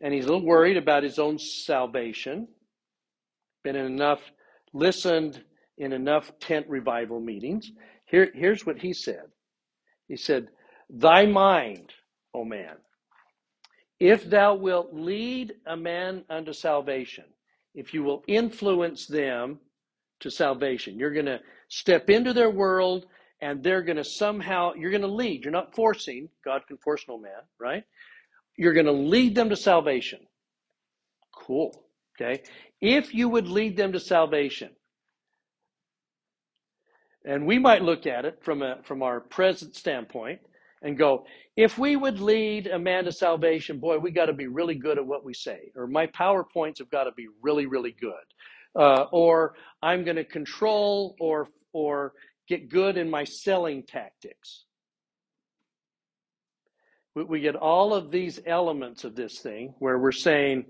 [0.00, 2.46] And he's a little worried about his own salvation.
[3.64, 4.20] Been in enough
[4.72, 5.42] listened
[5.78, 7.72] in enough tent revival meetings.
[8.04, 9.24] Here, here's what he said.
[10.06, 10.46] He said,
[10.88, 11.90] Thy mind,
[12.34, 12.76] O man,
[14.02, 17.22] if thou wilt lead a man unto salvation,
[17.72, 19.60] if you will influence them
[20.18, 21.38] to salvation, you're going to
[21.68, 23.06] step into their world
[23.40, 25.44] and they're going to somehow, you're going to lead.
[25.44, 26.28] You're not forcing.
[26.44, 27.84] God can force no man, right?
[28.56, 30.18] You're going to lead them to salvation.
[31.32, 31.84] Cool.
[32.20, 32.42] Okay.
[32.80, 34.70] If you would lead them to salvation,
[37.24, 40.40] and we might look at it from a from our present standpoint
[40.82, 41.24] and go,
[41.56, 44.98] if we would lead a man to salvation, boy, we got to be really good
[44.98, 48.12] at what we say, or my powerpoints have got to be really, really good,
[48.74, 52.12] uh, or I'm going to control or or
[52.48, 54.64] get good in my selling tactics.
[57.14, 60.66] We, we get all of these elements of this thing where we're saying,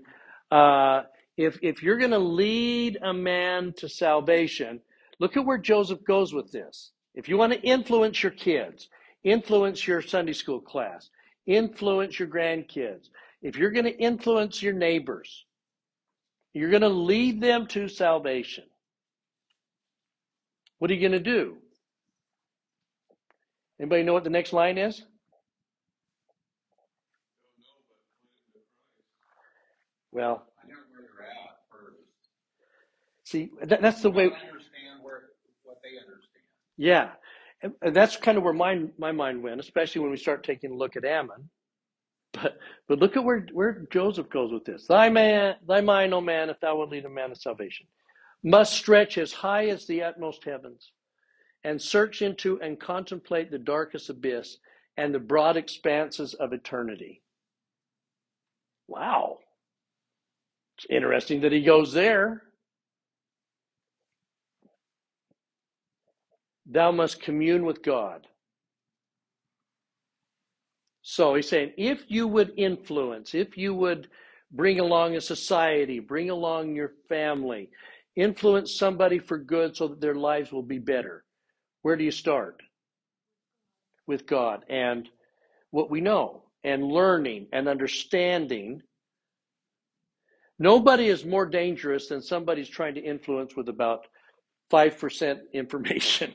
[0.51, 1.03] uh,
[1.37, 4.81] if if you're going to lead a man to salvation,
[5.19, 6.91] look at where Joseph goes with this.
[7.15, 8.89] If you want to influence your kids,
[9.23, 11.09] influence your Sunday school class,
[11.45, 13.09] influence your grandkids,
[13.41, 15.45] if you're going to influence your neighbors,
[16.53, 18.63] you're going to lead them to salvation.
[20.79, 21.57] What are you going to do?
[23.79, 25.01] Anybody know what the next line is?
[30.11, 31.97] Well, I know where they're at first.
[33.23, 34.25] see, that, that's the way.
[34.25, 35.23] I understand where,
[35.63, 36.43] what they understand.
[36.77, 37.09] Yeah,
[37.81, 40.75] and that's kind of where my my mind went, especially when we start taking a
[40.75, 41.49] look at Ammon.
[42.33, 42.57] But
[42.87, 44.87] but look at where where Joseph goes with this.
[44.87, 47.85] Thy man, thy mind, O man, if thou wilt lead a man to salvation,
[48.43, 50.91] must stretch as high as the utmost heavens,
[51.63, 54.57] and search into and contemplate the darkest abyss
[54.97, 57.21] and the broad expanses of eternity.
[58.87, 59.37] Wow,
[60.77, 62.43] it's interesting that he goes there.
[66.73, 68.25] Thou must commune with God.
[71.03, 74.07] So he's saying, if you would influence, if you would
[74.51, 77.69] bring along a society, bring along your family,
[78.15, 81.23] influence somebody for good so that their lives will be better,
[81.83, 82.63] where do you start?
[84.07, 85.07] With God and
[85.69, 88.81] what we know, and learning and understanding.
[90.57, 94.07] Nobody is more dangerous than somebody's trying to influence with about
[94.71, 96.33] 5% information.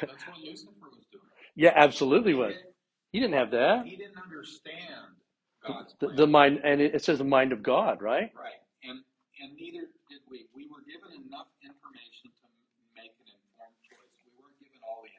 [0.00, 1.24] That's what Lucifer was doing.
[1.56, 2.54] yeah, absolutely He was.
[2.54, 2.74] didn't-
[3.12, 3.86] He didn't have that.
[3.86, 5.16] He didn't understand
[5.66, 8.30] God's The, the mind, and it it says the mind of God, right?
[8.34, 9.00] Right, and,
[9.42, 10.46] and neither did we.
[10.54, 12.46] We were given enough information to
[12.96, 14.14] make an informed choice.
[14.24, 15.12] We weren't given all the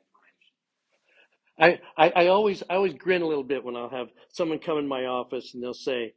[1.61, 1.79] information.
[1.97, 4.77] I, I, I always I always grin a little bit when I'll have someone come
[4.79, 6.13] in my office and they'll say,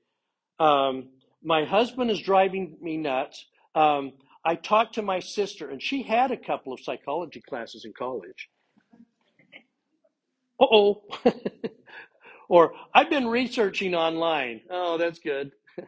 [0.58, 1.08] um,
[1.42, 3.44] "My husband is driving me nuts."
[3.74, 4.12] Um,
[4.44, 8.48] I talked to my sister, and she had a couple of psychology classes in college.
[10.60, 11.02] Uh oh.
[12.48, 14.60] or I've been researching online.
[14.70, 15.52] Oh, that's good.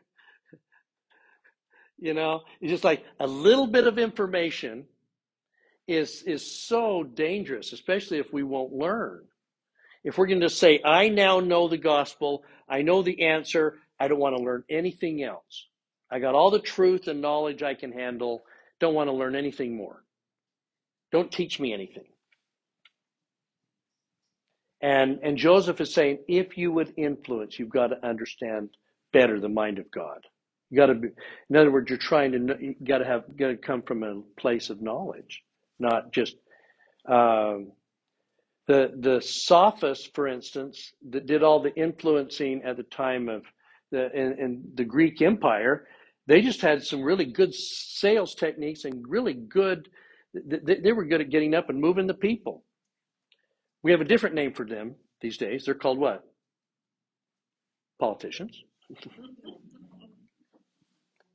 [1.99, 4.87] you know, it's just like a little bit of information
[5.87, 9.25] is is so dangerous, especially if we won't learn.
[10.05, 14.09] If we're going to say, I now know the gospel, I know the answer, I
[14.09, 15.67] don't want to learn anything else.
[16.11, 18.45] I got all the truth and knowledge I can handle.
[18.79, 20.05] don't want to learn anything more.
[21.11, 22.07] Don't teach me anything.
[24.83, 28.70] And and Joseph is saying, if you would influence, you've got to understand
[29.12, 30.20] better the mind of God.
[30.70, 31.09] You got to be,
[31.49, 34.20] in other words, you're trying to, you got to have, got to come from a
[34.39, 35.43] place of knowledge,
[35.79, 36.37] not just
[37.09, 37.72] um,
[38.66, 43.45] the the sophists, for instance, that did all the influencing at the time of
[43.93, 45.87] the in, in the Greek Empire.
[46.27, 49.89] They just had some really good sales techniques and really good.
[50.35, 52.64] They, they were good at getting up and moving the people.
[53.87, 55.64] We have a different name for them these days.
[55.64, 56.24] They're called what?
[58.01, 58.61] Politicians.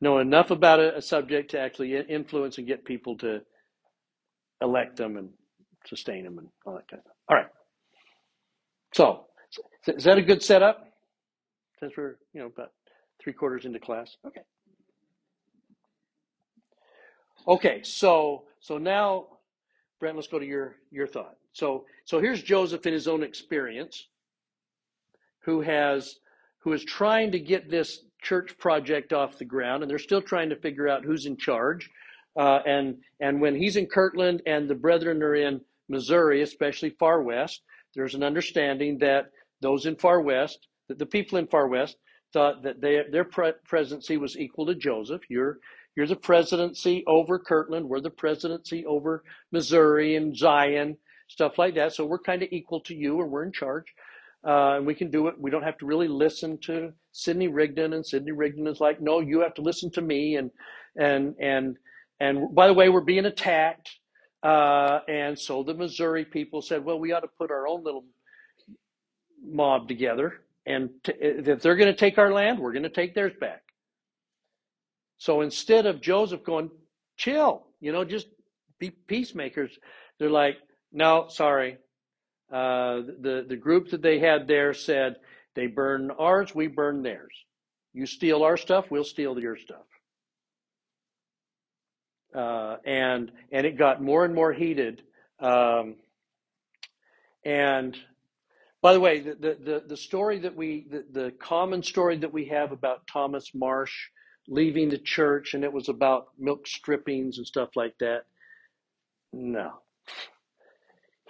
[0.04, 3.42] Know enough about a, a subject to actually influence and get people to
[4.60, 5.30] elect them and
[5.86, 7.16] sustain them and all that kind of stuff.
[7.30, 7.46] All right.
[8.96, 9.26] So,
[9.96, 10.88] is that a good setup?
[11.80, 12.72] Since we're, you know, about
[13.24, 14.16] three quarters into class.
[14.26, 14.42] Okay.
[17.48, 17.82] Okay.
[17.84, 19.28] So, so now,
[20.00, 21.36] Brent, let's go to your your thought.
[21.54, 24.08] So, so here's Joseph in his own experience,
[25.44, 26.16] who has
[26.60, 30.50] who is trying to get this church project off the ground, and they're still trying
[30.50, 31.90] to figure out who's in charge.
[32.40, 37.22] Uh, and and when he's in Kirtland and the brethren are in Missouri, especially far
[37.22, 37.62] west,
[37.96, 39.32] there's an understanding that
[39.62, 41.98] those in far west, that the people in far west,
[42.32, 45.22] thought that they, their pre- presidency was equal to Joseph.
[45.30, 45.60] You're
[45.96, 47.90] you're the presidency over Kirtland.
[47.90, 50.98] We're the presidency over Missouri and Zion,
[51.32, 51.94] stuff like that.
[51.94, 53.86] So we're kind of equal to you, and we're in charge.
[54.46, 55.36] Uh, and we can do it.
[55.40, 59.20] We don't have to really listen to Sidney Rigdon, and Sidney Rigdon is like, no,
[59.20, 60.36] you have to listen to me.
[60.36, 60.52] And
[60.98, 61.78] and and
[62.20, 63.90] and by the way, we're being attacked.
[64.44, 68.06] Uh, and so the Missouri people said, well, we ought to put our own little
[69.44, 73.14] mob together, and t- if they're going to take our land, we're going to take
[73.14, 73.62] theirs back.
[75.20, 76.72] So instead of Joseph going,
[77.16, 78.28] chill, you know, just
[78.80, 79.78] be peacemakers,
[80.18, 80.58] they're like,
[80.92, 81.78] no, sorry.
[82.52, 85.16] Uh, the the group that they had there said
[85.56, 87.34] they burn ours, we burn theirs.
[87.94, 89.86] You steal our stuff, we'll steal your stuff.
[92.36, 95.02] Uh, and and it got more and more heated.
[95.40, 95.96] Um,
[97.44, 97.98] and
[98.82, 102.46] by the way, the, the, the, story that we, the, the common story that we
[102.46, 103.94] have about Thomas Marsh
[104.48, 108.24] leaving the church and it was about milk strippings and stuff like that.
[109.34, 109.74] No.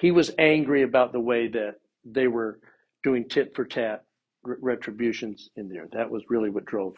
[0.02, 2.60] He was angry about the way that they were
[3.04, 4.04] doing tit for tat
[4.44, 5.88] retributions in there.
[5.94, 6.96] That was really what drove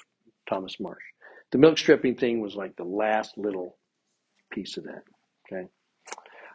[0.50, 1.04] Thomas Marsh.
[1.52, 3.78] The milk stripping thing was like the last little
[4.54, 5.04] piece of that.
[5.46, 5.68] Okay.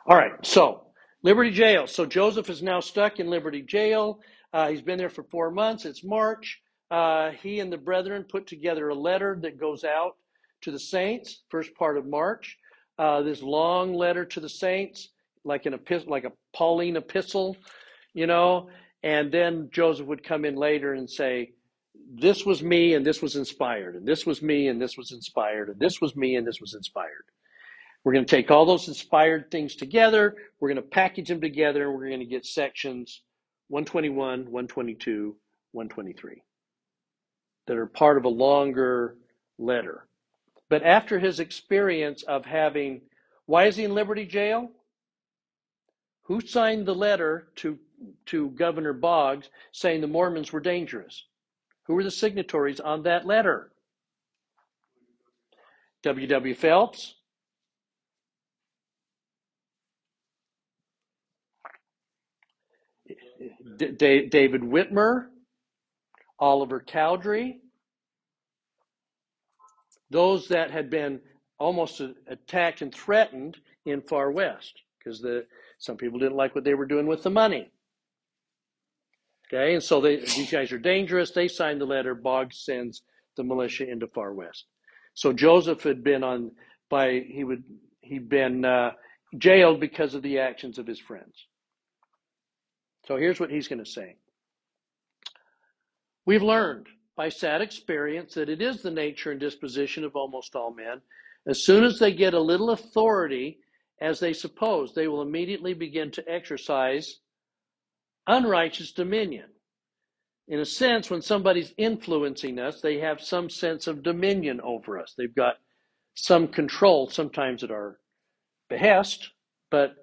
[0.06, 0.32] All right.
[0.42, 0.86] So
[1.22, 1.86] Liberty Jail.
[1.86, 4.20] So Joseph is now stuck in Liberty Jail.
[4.54, 5.84] Uh, he's been there for four months.
[5.84, 6.62] It's March.
[6.90, 10.16] Uh, he and the brethren put together a letter that goes out
[10.62, 12.56] to the saints, first part of March.
[12.98, 15.10] Uh, this long letter to the saints,
[15.44, 17.56] like an epistle, like a Pauline epistle,
[18.14, 18.70] you know.
[19.02, 21.52] And then Joseph would come in later and say,
[22.10, 25.68] "This was me, and this was inspired, and this was me, and this was inspired,
[25.68, 27.24] and this was me, and this was inspired."
[28.04, 30.34] We're going to take all those inspired things together.
[30.60, 33.22] We're going to package them together, and we're going to get sections
[33.68, 35.36] 121, 122,
[35.72, 36.42] 123
[37.66, 39.16] that are part of a longer
[39.58, 40.06] letter.
[40.70, 43.02] But after his experience of having,
[43.46, 44.70] why is he in Liberty Jail?
[46.28, 47.78] Who signed the letter to,
[48.26, 51.24] to Governor Boggs saying the Mormons were dangerous?
[51.84, 53.72] Who were the signatories on that letter?
[56.02, 56.26] W.
[56.26, 56.54] W.
[56.54, 57.14] Phelps,
[63.78, 65.28] D- David Whitmer,
[66.38, 67.60] Oliver Cowdery,
[70.10, 71.20] those that had been
[71.58, 73.56] almost attacked and threatened
[73.86, 75.46] in Far West because the
[75.78, 77.70] some people didn't like what they were doing with the money.
[79.46, 81.30] Okay, and so they, these guys are dangerous.
[81.30, 82.14] They signed the letter.
[82.14, 83.02] Boggs sends
[83.36, 84.66] the militia into Far West.
[85.14, 86.52] So Joseph had been on
[86.90, 87.64] by he would
[88.02, 88.92] he'd been uh,
[89.36, 91.46] jailed because of the actions of his friends.
[93.06, 94.16] So here's what he's going to say.
[96.26, 100.74] We've learned by sad experience that it is the nature and disposition of almost all
[100.74, 101.00] men.
[101.46, 103.60] As soon as they get a little authority,
[104.00, 107.18] as they suppose, they will immediately begin to exercise
[108.26, 109.46] unrighteous dominion.
[110.46, 115.14] In a sense, when somebody's influencing us, they have some sense of dominion over us.
[115.16, 115.56] They've got
[116.14, 117.98] some control, sometimes at our
[118.68, 119.30] behest,
[119.70, 119.94] but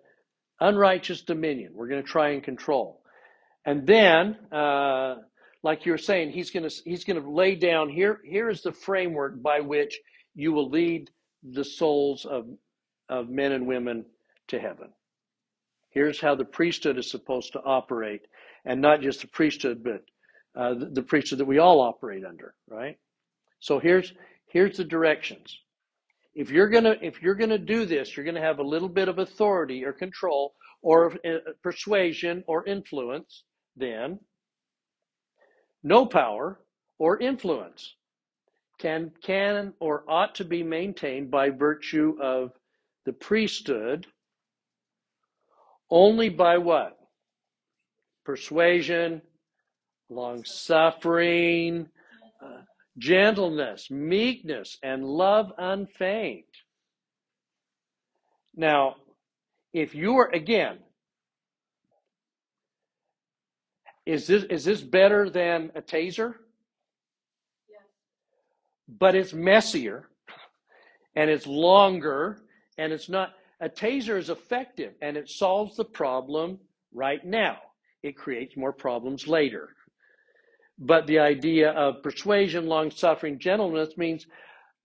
[0.60, 1.74] unrighteous dominion.
[1.74, 3.02] We're going to try and control.
[3.66, 5.16] And then, uh,
[5.64, 8.22] like you were saying, he's going to he's going to lay down here.
[8.24, 10.00] Here is the framework by which
[10.36, 11.10] you will lead
[11.44, 12.46] the souls of,
[13.10, 14.06] of men and women
[14.48, 14.90] to heaven.
[15.90, 18.28] Here's how the priesthood is supposed to operate,
[18.66, 20.04] and not just the priesthood, but
[20.60, 22.98] uh, the, priesthood that we all operate under, right?
[23.60, 24.14] So here's
[24.48, 25.58] here's the directions.
[26.34, 29.20] If you're gonna if you're gonna do this, you're gonna have a little bit of
[29.20, 33.44] authority or control or uh, persuasion or influence.
[33.76, 34.20] Then
[35.84, 36.60] no power
[37.00, 37.96] or influence
[38.80, 42.52] can can or ought to be maintained by virtue of
[43.06, 44.08] the priesthood
[45.90, 46.98] only by what?
[48.26, 49.22] Persuasion,
[50.10, 51.88] long suffering,
[52.44, 52.62] uh,
[52.98, 56.44] gentleness, meekness, and love unfeigned.
[58.56, 58.96] Now,
[59.74, 60.80] if you are, again,
[64.06, 66.36] is this, is this better than a taser?
[68.88, 70.08] But it's messier
[71.16, 72.45] and it's longer
[72.78, 76.60] and it's not a taser is effective and it solves the problem
[76.94, 77.58] right now.
[78.04, 79.70] It creates more problems later.
[80.78, 84.28] But the idea of persuasion, long suffering, gentleness means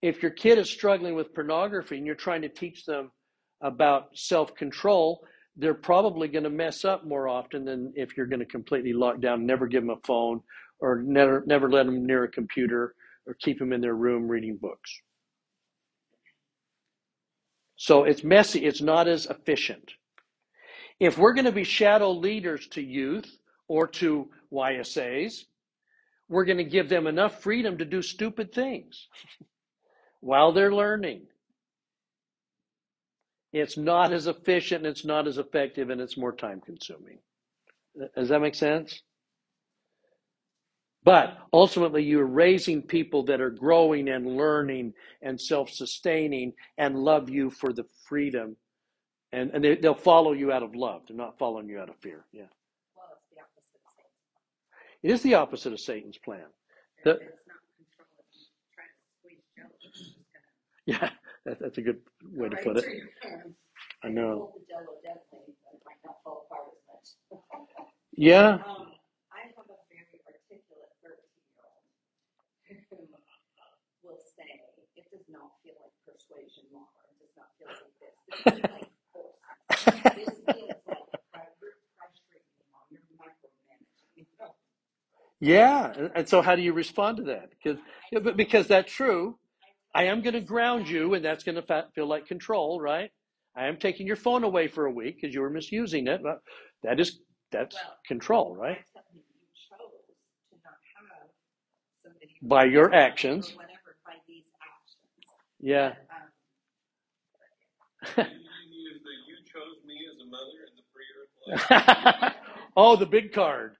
[0.02, 3.10] if your kid is struggling with pornography and you're trying to teach them
[3.60, 5.24] about self control,
[5.56, 9.20] they're probably going to mess up more often than if you're going to completely lock
[9.20, 10.40] down, never give them a phone,
[10.78, 12.94] or never, never let them near a computer,
[13.26, 14.90] or keep them in their room reading books.
[17.80, 19.92] So it's messy, it's not as efficient.
[21.00, 25.44] If we're going to be shadow leaders to youth or to YSAs,
[26.28, 29.08] we're going to give them enough freedom to do stupid things
[30.20, 31.22] while they're learning.
[33.50, 37.20] It's not as efficient, it's not as effective, and it's more time consuming.
[38.14, 39.00] Does that make sense?
[41.04, 44.92] But ultimately, you're raising people that are growing and learning
[45.22, 48.56] and self sustaining and love you for the freedom.
[49.32, 51.02] And, and they, they'll follow you out of love.
[51.08, 52.24] They're not following you out of fear.
[52.32, 52.42] Yeah.
[52.96, 54.10] Well, it's the opposite of Satan.
[55.02, 56.44] It is the opposite of Satan's plan.
[57.04, 59.70] The- It's not control, it's trying to squeeze jello.
[59.86, 61.10] It's just gonna yeah,
[61.46, 62.00] that, that's a good
[62.32, 62.84] way to put it.
[62.84, 63.54] through your hands.
[64.04, 64.52] I know.
[64.52, 66.68] Hold the jello gently, but it might not fall apart
[67.00, 67.40] as much.
[68.16, 68.58] Yeah.
[68.66, 68.92] Um,
[69.30, 71.86] I have a very articulate thirteen-year-old
[72.68, 74.50] who will say,
[74.98, 75.94] it does not feel like
[76.30, 78.14] persuasion, or it does not feel like this.
[78.30, 79.40] This feels like force.
[80.14, 84.18] This feels like you're pressuring me, Mom, you're micromanaging.
[85.40, 85.92] Yeah.
[85.96, 87.50] And, and so, how do you respond to that?
[87.50, 87.80] Because,
[88.12, 89.38] yeah, but because that's true.
[89.94, 93.10] I am going to ground you, and that's going to fa- feel like control, right?
[93.56, 96.22] I am taking your phone away for a week because you were misusing it.
[96.22, 96.40] But
[96.84, 97.20] that is
[97.52, 98.78] that's Well, control, right?
[98.78, 100.04] I tell him you chose
[100.50, 100.80] to not
[101.14, 101.30] have
[102.02, 102.36] somebody.
[102.40, 103.54] who By your actions.
[103.56, 104.18] Whatever, by
[104.62, 104.96] actions.
[105.60, 105.94] Yeah.
[112.76, 113.76] oh, the big card.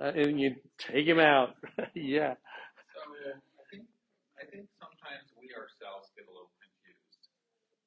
[0.00, 1.54] Uh, and you take him out.
[1.94, 2.34] yeah.
[2.90, 3.86] So I think,
[4.40, 7.28] I think sometimes we ourselves get a little confused.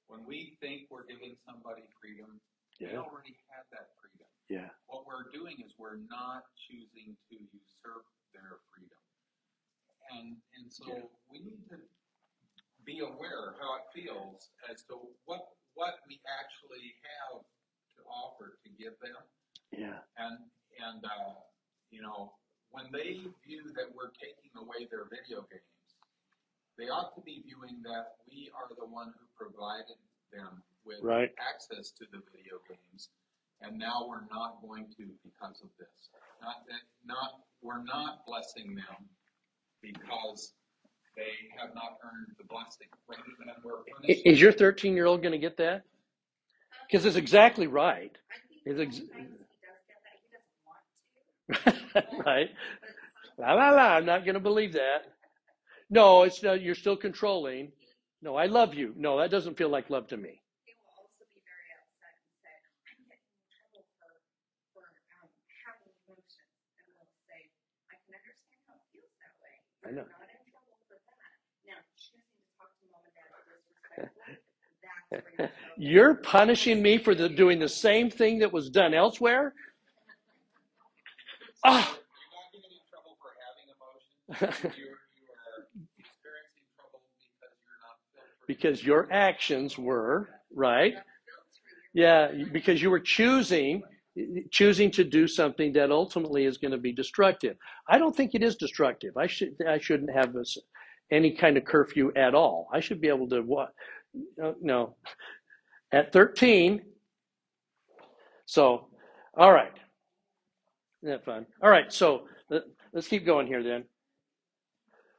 [0.07, 2.39] When we think we're giving somebody freedom,
[2.79, 3.03] they Yeah.
[3.03, 4.27] already have that freedom.
[4.47, 4.69] Yeah.
[4.87, 9.01] What we're doing is we're not choosing to usurp their freedom.
[10.15, 11.03] And, and so Yeah.
[11.31, 11.77] we need to
[12.85, 17.41] be aware of how it feels as to what, what we actually have
[17.97, 19.17] to offer to give them.
[19.73, 19.99] Yeah.
[20.21, 20.37] And,
[20.77, 21.41] and, uh,
[21.89, 22.33] you know,
[22.69, 25.89] when they view that we're taking away their video games,
[26.77, 29.97] they ought to be viewing that we are the one who provided
[30.31, 31.33] them with Right.
[31.39, 33.09] access to the video games,
[33.61, 36.11] and now we're not going to because of this.
[36.41, 39.07] Not that, not, we're not blessing them
[39.81, 40.53] because
[41.17, 42.87] they have not earned the blessing.
[43.09, 45.83] Rather than we're I- Is your 13 year old going to get that?
[46.87, 48.11] Because it's exactly right.
[48.65, 52.23] It's ex- sometimes he does get that, he doesn't want to.
[52.25, 52.49] right.
[53.39, 53.95] La la la.
[53.97, 55.03] I'm not going to believe that.
[55.89, 57.71] No, it's not, you're still controlling.
[58.21, 58.93] No, I love you.
[58.97, 60.41] No, that doesn't feel like love to me.
[69.87, 70.14] he will
[75.77, 79.53] You're punishing me for the, doing the same thing that was done elsewhere?
[81.63, 81.97] Ah.
[81.97, 82.01] You're
[82.31, 84.75] not getting in trouble for having emotions.
[84.77, 85.55] You're, you are
[85.99, 88.47] experiencing trouble because you're not filtering.
[88.47, 90.93] because your actions were, right?
[91.93, 93.83] Yeah, because you were choosing
[94.49, 97.57] choosing to do something that ultimately is going to be destructive.
[97.89, 99.17] I don't think it is destructive.
[99.17, 100.57] I should I shouldn't have this
[101.11, 102.67] any kind of curfew at all.
[102.73, 103.73] I should be able to what?
[104.37, 104.95] No, no.
[105.91, 106.81] At 13.
[108.45, 108.87] So,
[109.37, 109.73] all right.
[111.01, 111.45] Isn't that fun?
[111.61, 111.91] All right.
[111.91, 112.63] So let,
[112.93, 113.85] let's keep going here then.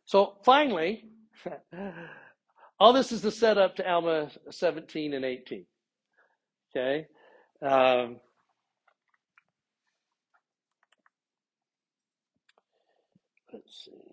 [0.05, 1.05] So finally,
[2.81, 5.67] all this is the setup to Alma 17 and 18.
[6.71, 7.07] Okay.
[7.63, 8.17] Um,
[13.53, 14.06] let's see.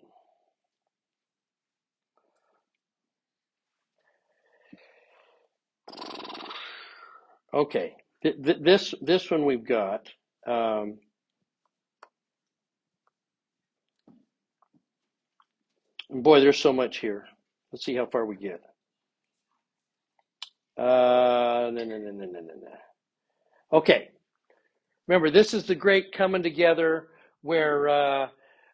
[7.54, 7.94] Okay,
[8.24, 10.08] th- th- this this one we've got.
[10.46, 10.98] Um,
[16.10, 17.26] boy, there's so much here.
[17.72, 18.62] Let's see how far we get.
[20.78, 22.42] Uh, no, no, no, no, no.
[23.72, 24.10] Okay,
[25.08, 27.08] remember this is the great coming together
[27.42, 28.28] where uh,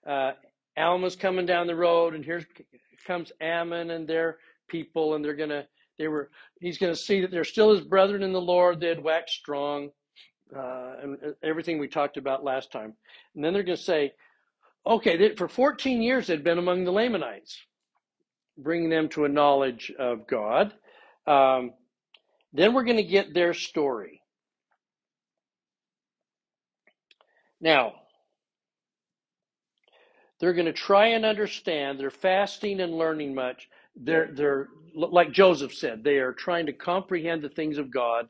[0.06, 0.32] uh,
[0.78, 2.46] Alma's coming down the road, and here
[3.06, 5.66] comes Ammon and their people, and they're gonna
[6.00, 6.30] they were
[6.60, 8.80] he's gonna see that they're still his brethren in the Lord.
[8.80, 9.90] They had waxed strong,
[10.56, 12.94] uh, and everything we talked about last time.
[13.34, 14.14] And then they're gonna say,
[14.86, 17.60] okay, they, for 14 years they'd been among the Lamanites,
[18.56, 20.72] bringing them to a knowledge of God.
[21.26, 21.74] Um,
[22.52, 24.22] then we're going to get their story.
[27.60, 27.92] Now,
[30.40, 32.00] they're going to try and understand.
[32.00, 33.68] They're fasting and learning much.
[33.96, 38.28] They're, they're like Joseph said, they are trying to comprehend the things of God.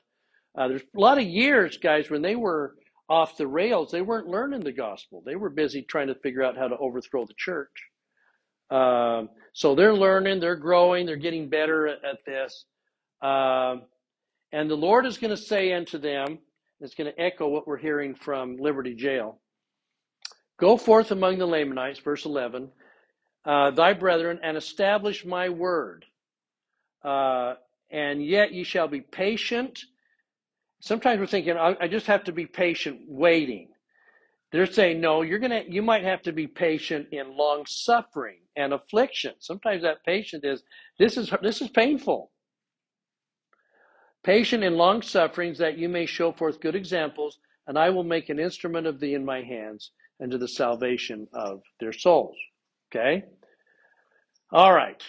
[0.57, 2.75] Uh, there's a lot of years, guys, when they were
[3.09, 5.23] off the rails, they weren't learning the gospel.
[5.25, 7.71] They were busy trying to figure out how to overthrow the church.
[8.71, 12.65] Um, so they're learning, they're growing, they're getting better at, at this.
[13.23, 13.83] Um,
[14.53, 16.39] and the Lord is going to say unto them,
[16.81, 19.41] it's going to echo what we're hearing from Liberty Jail
[20.61, 22.71] Go forth among the Lamanites, verse 11,
[23.45, 26.05] uh, thy brethren, and establish my word.
[27.05, 27.55] Uh,
[27.91, 29.81] and yet ye shall be patient.
[30.81, 33.69] Sometimes we're thinking, I, I just have to be patient waiting.
[34.53, 38.73] They're saying, no, you're gonna, you might have to be patient in long suffering and
[38.73, 39.35] affliction.
[39.39, 40.63] Sometimes that patient is,
[40.99, 42.31] this is, this is painful
[44.23, 48.29] patient in long sufferings, that you may show forth good examples, and I will make
[48.29, 52.37] an instrument of thee in my hands, and to the salvation of their souls.
[52.95, 53.25] Okay?
[54.53, 55.03] All right.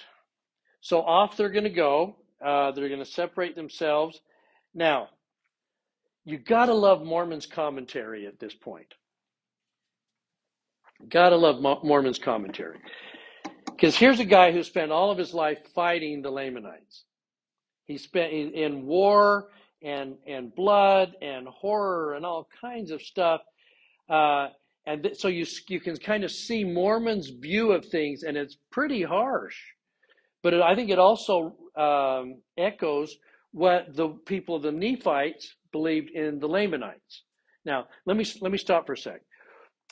[0.82, 2.16] So off they're going to go.
[2.44, 4.20] Uh, they're going to separate themselves.
[4.74, 5.10] Now,
[6.26, 8.94] you got to love Mormon's commentary at this point.
[11.10, 12.78] Got to love Mormon's commentary.
[13.66, 17.06] Because here's a guy who spent all of his life fighting the Lamanites.
[17.86, 19.50] He spent in war
[19.84, 23.42] and and blood and horror and all kinds of stuff.
[24.08, 24.50] Uh,
[24.86, 28.58] and th- so you you can kind of see Mormon's view of things, and it's
[28.72, 29.58] pretty harsh.
[30.44, 33.16] But it, I think it also um, echoes
[33.52, 37.24] what the people of the Nephites believed in the Lamanites.
[37.66, 39.22] Now, let me let me stop for a sec.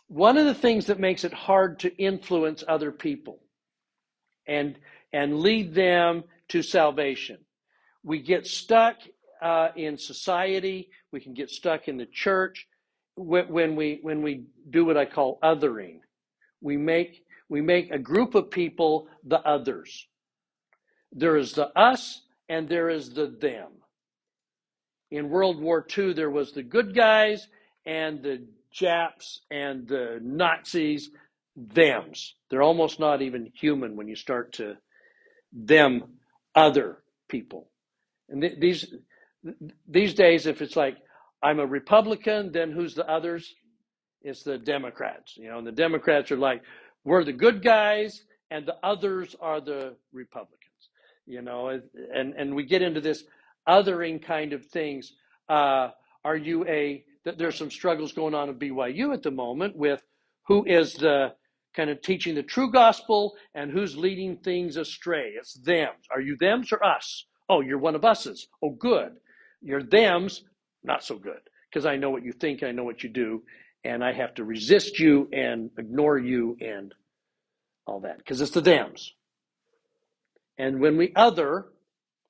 [0.08, 3.42] One of the things that makes it hard to influence other people
[4.48, 4.78] and
[5.14, 7.38] and lead them to salvation
[8.04, 8.96] we get stuck
[9.42, 10.90] uh, in society.
[11.12, 12.68] We can get stuck in the church
[13.20, 16.00] when we when we do what I call othering.
[16.62, 20.08] We make we make a group of people the others.
[21.12, 23.68] There is the us and there is the them.
[25.12, 27.48] In World War II, there was the good guys
[27.86, 31.10] and the Japs and the Nazis,
[31.74, 32.36] thems.
[32.50, 34.78] They're almost not even human when you start to
[35.52, 36.04] them
[36.56, 37.70] other people.
[38.30, 38.94] And th- these
[39.88, 40.98] these days, if it's like
[41.42, 43.54] I'm a Republican, then who's the others?
[44.22, 45.38] It's the Democrats.
[45.38, 46.62] You know, and the Democrats are like
[47.06, 50.60] we're the good guys, and the others are the Republicans.
[51.26, 53.24] You know, and and we get into this
[53.68, 55.14] othering kind of things.
[55.48, 55.90] Uh,
[56.26, 57.04] are you a?
[57.24, 60.02] There's some struggles going on at BYU at the moment with
[60.48, 61.34] who is the
[61.76, 65.34] kind of teaching the true gospel and who's leading things astray.
[65.38, 65.90] It's them.
[66.12, 67.26] Are you them's or us?
[67.48, 68.48] Oh, you're one of us's.
[68.64, 69.18] Oh, good.
[69.62, 70.44] You're them's.
[70.84, 71.40] Not so good.
[71.70, 73.44] Because I know what you think, I know what you do,
[73.84, 76.94] and I have to resist you and ignore you and
[77.86, 78.18] all that.
[78.18, 79.14] Because it's the them's.
[80.58, 81.68] And when we other,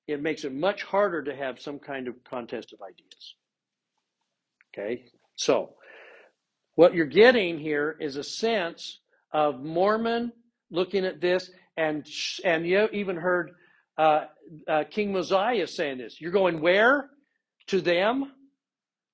[0.07, 3.35] it makes it much harder to have some kind of contest of ideas.
[4.73, 5.05] Okay?
[5.35, 5.75] So,
[6.75, 8.99] what you're getting here is a sense
[9.33, 10.31] of Mormon
[10.71, 12.07] looking at this, and
[12.43, 13.51] and you even heard
[13.97, 14.25] uh,
[14.67, 16.21] uh, King Mosiah saying this.
[16.21, 17.09] You're going where?
[17.67, 18.31] To them?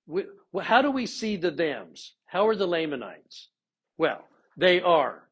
[0.07, 0.25] We,
[0.63, 2.13] how do we see the thems?
[2.27, 3.49] How are the Lamanites?
[3.97, 4.25] Well,
[4.57, 5.23] they are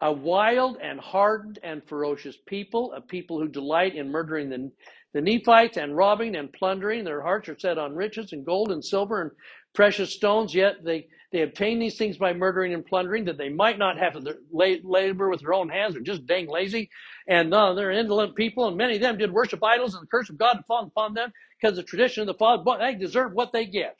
[0.00, 4.72] A wild and hardened and ferocious people, a people who delight in murdering the,
[5.14, 7.04] the Nephites and robbing and plundering.
[7.04, 9.32] Their hearts are set on riches and gold and silver and
[9.74, 13.78] precious stones, yet they, they obtain these things by murdering and plundering that they might
[13.78, 15.94] not have to labor with their own hands.
[15.94, 16.88] They're just dang lazy.
[17.28, 20.30] And uh, they're indolent people, and many of them did worship idols, and the curse
[20.30, 22.62] of God had fallen upon them because the tradition of the father.
[22.62, 23.96] But they deserve what they get.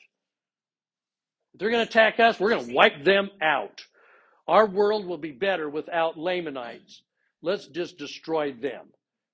[1.53, 3.83] If they're going to attack us, we're going to wipe them out.
[4.47, 7.01] Our world will be better without Lamanites.
[7.41, 8.85] Let's just destroy them.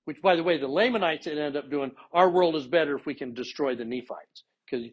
[0.04, 3.14] Which, by the way, the Lamanites end up doing, our world is better if we
[3.14, 4.44] can destroy the Nephites.
[4.68, 4.88] Because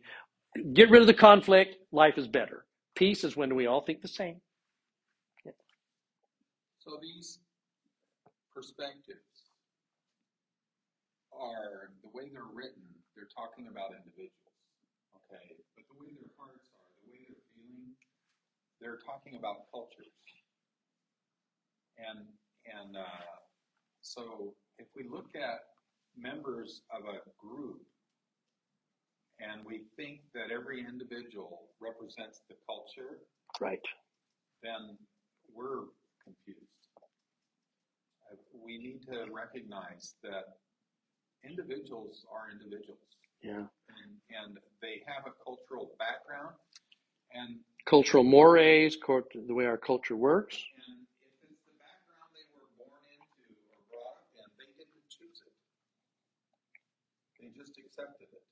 [0.74, 2.66] get rid of the conflict, life is better.
[2.96, 4.42] Peace is when we all think the same.
[5.46, 5.52] Yeah.
[6.80, 7.39] So these
[8.54, 9.52] perspectives
[11.32, 12.84] are the way they're written,
[13.16, 14.60] they're talking about individuals.
[15.16, 15.56] Okay.
[15.76, 17.96] But the way their hearts are, the way they're feeling,
[18.84, 20.12] they're talking about cultures.
[21.98, 22.28] And
[22.68, 23.39] and uh,
[24.02, 25.72] so if we look at
[26.18, 27.82] members of a group
[29.42, 33.18] and we think that every individual represents the culture,
[33.60, 33.82] right,
[34.62, 34.98] then
[35.54, 35.89] we're
[36.24, 36.62] confused.
[38.30, 40.62] Uh, we need to recognize that
[41.44, 43.00] individuals are individuals.
[43.42, 43.66] Yeah.
[43.89, 46.54] And, and they have a cultural background
[47.34, 50.56] and cultural mores, the way our culture works.
[50.88, 55.10] And if it's the background they were born into or brought up in, they didn't
[55.10, 55.54] choose it.
[57.42, 58.46] They just accepted it.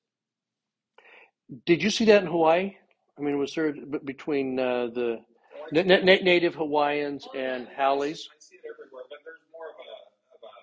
[1.66, 2.76] Did you see that in Hawaii?
[3.18, 3.74] I mean, was there
[4.06, 5.20] between uh, the
[5.72, 8.20] na- na- native Hawaiians and yeah, Haoles?
[8.30, 9.94] I see it everywhere, but there's more of a,
[10.36, 10.56] of a,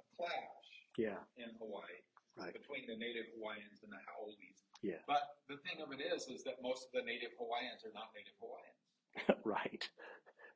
[0.00, 0.66] a clash
[0.98, 2.00] Yeah, in Hawaii
[2.36, 2.52] Right.
[2.52, 4.36] between the native Hawaiians and the Haoles.
[4.82, 7.92] yeah, But the thing of it is, is that most of the native Hawaiians are
[7.94, 8.80] not native Hawaiians.
[9.44, 9.88] right,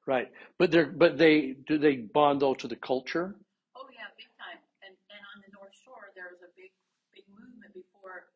[0.07, 0.29] right.
[0.59, 3.35] But they're but they do they bond though to the culture?
[3.77, 4.61] Oh yeah, big time.
[4.85, 6.73] And and on the North Shore, there was a big
[7.17, 8.29] big movement before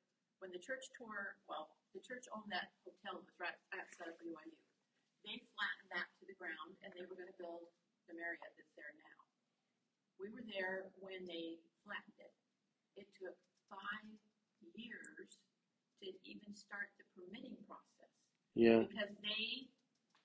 [0.44, 4.20] when the church tore, Well, the church owned that hotel that was right outside of
[4.20, 4.52] BYU.
[5.24, 7.64] They flattened that to the ground, and they were going to build
[8.04, 9.20] the Marriott that's there now.
[10.20, 12.28] We were there when they flattened it.
[13.00, 13.32] It took
[13.72, 14.04] five
[14.76, 15.40] years
[16.04, 18.12] to even start the permitting process
[18.52, 19.72] Yeah, because they,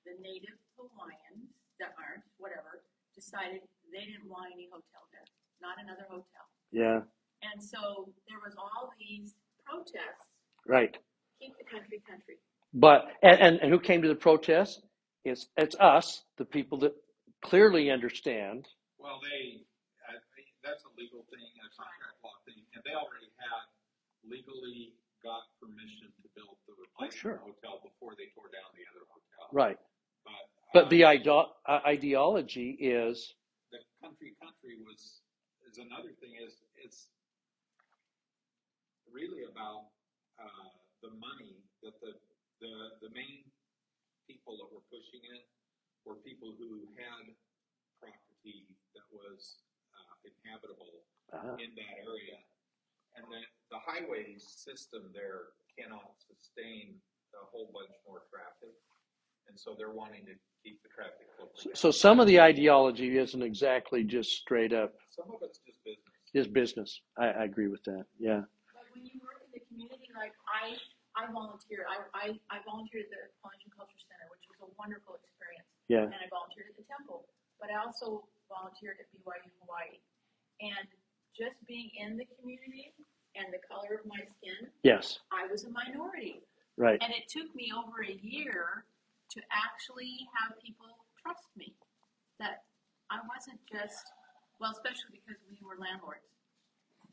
[0.03, 1.47] the native Hawaiians
[1.79, 2.83] that aren't, whatever,
[3.15, 5.23] decided they didn't want any hotel there,
[5.63, 6.43] not another hotel.
[6.75, 7.07] yeah,
[7.39, 9.39] And so there was all these
[9.69, 10.25] protests,
[10.67, 10.97] right.
[11.41, 12.35] keep the country country.
[12.73, 14.81] But and, and, and who came to the protest?
[15.25, 16.93] It's it's us, the people that
[17.43, 18.67] clearly understand.
[18.97, 19.63] Well, they,
[20.09, 23.63] uh, they- that's a legal thing, a contract law thing, and they already had
[24.27, 24.91] legally
[25.23, 27.39] got permission to build the replacement sure.
[27.39, 29.47] hotel before they tore down the other hotel.
[29.55, 29.79] Right.
[30.27, 30.43] But,
[30.75, 33.33] But uh, the ideo- uh, ideology is
[33.71, 35.21] the country country was
[35.67, 37.07] is another thing is it's
[39.13, 39.91] really about
[40.37, 42.13] uh, the money that the,
[42.61, 43.45] the the main
[44.27, 45.45] people that were pushing it
[46.05, 47.33] were people who had
[47.99, 49.63] property that was
[49.95, 51.03] uh, inhabitable
[51.33, 52.37] uh, in that area
[53.17, 53.41] and the,
[53.73, 56.95] the highway system there cannot sustain
[57.35, 58.73] a whole bunch more traffic
[59.49, 61.75] and so they're wanting to keep the traffic flow down.
[61.75, 66.09] so some of the ideology isn't exactly just straight up some of it's just business
[66.35, 67.01] just business.
[67.17, 68.05] I, I agree with that.
[68.19, 68.41] Yeah.
[68.99, 70.75] When you work in the community, like I,
[71.15, 75.15] I volunteered, I, I, I volunteered at the Polynesian Culture Center, which was a wonderful
[75.15, 75.71] experience.
[75.87, 76.03] Yeah.
[76.03, 77.31] And I volunteered at the temple,
[77.63, 80.03] but I also volunteered at BYU Hawaii.
[80.59, 80.83] And
[81.31, 82.91] just being in the community
[83.39, 85.23] and the color of my skin, Yes.
[85.31, 86.43] I was a minority.
[86.75, 86.99] Right.
[86.99, 88.83] And it took me over a year
[89.31, 91.71] to actually have people trust me.
[92.43, 92.67] That
[93.07, 94.11] I wasn't just,
[94.59, 96.27] well, especially because we were landlords.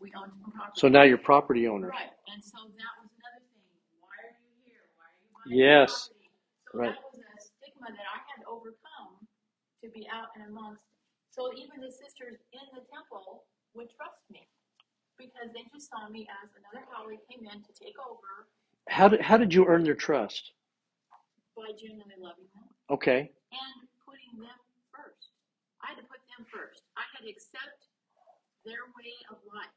[0.00, 0.76] We owned some property.
[0.80, 1.90] So now you're property owners.
[1.92, 3.64] Right, and so that was another thing.
[4.00, 4.84] Why are you here?
[4.96, 6.08] Why are you buying Yes.
[6.12, 6.30] property?
[6.72, 6.94] So Right.
[6.94, 9.24] that was a stigma that I had to overcome
[9.82, 10.82] to be out and amongst.
[11.30, 13.44] So even the sisters in the temple
[13.74, 14.48] would trust me
[15.16, 18.48] because they just saw me as another Haole came in to take over
[18.88, 20.52] How did how did you earn their trust?
[21.56, 23.32] by genuinely loving them Okay.
[23.52, 24.60] and putting them
[24.92, 25.32] first.
[25.80, 26.84] I had to put them first.
[26.96, 27.88] I had to accept
[28.64, 29.72] their way of life.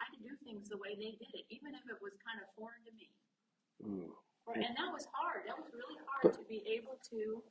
[0.00, 2.48] I could do things the way they did it, even if it was kind of
[2.56, 3.08] foreign to me.
[3.84, 4.08] Mm.
[4.48, 4.64] Right.
[4.64, 5.44] And that was hard.
[5.46, 7.44] That was really hard but, to be able to,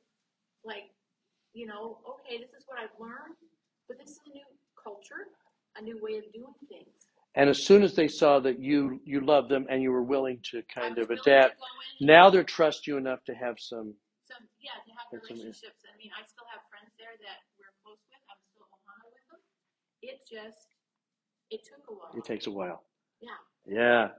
[0.65, 0.89] like,
[1.53, 3.37] you know, okay, this is what I've learned,
[3.87, 5.29] but this is a new culture,
[5.77, 7.09] a new way of doing things.
[7.37, 10.41] And as soon as they saw that you you loved them and you were willing
[10.49, 11.61] to kind of adapt,
[12.01, 13.93] now they trust you enough to have some.
[14.25, 15.85] Some yeah, to have relationships.
[15.85, 18.21] I mean, I still have friends there that we're close with.
[18.27, 19.41] I'm still Ohana with them.
[20.01, 20.78] It just
[21.51, 22.11] it took a while.
[22.17, 22.83] It takes a while.
[23.21, 23.29] Yeah.
[23.67, 24.09] Yeah.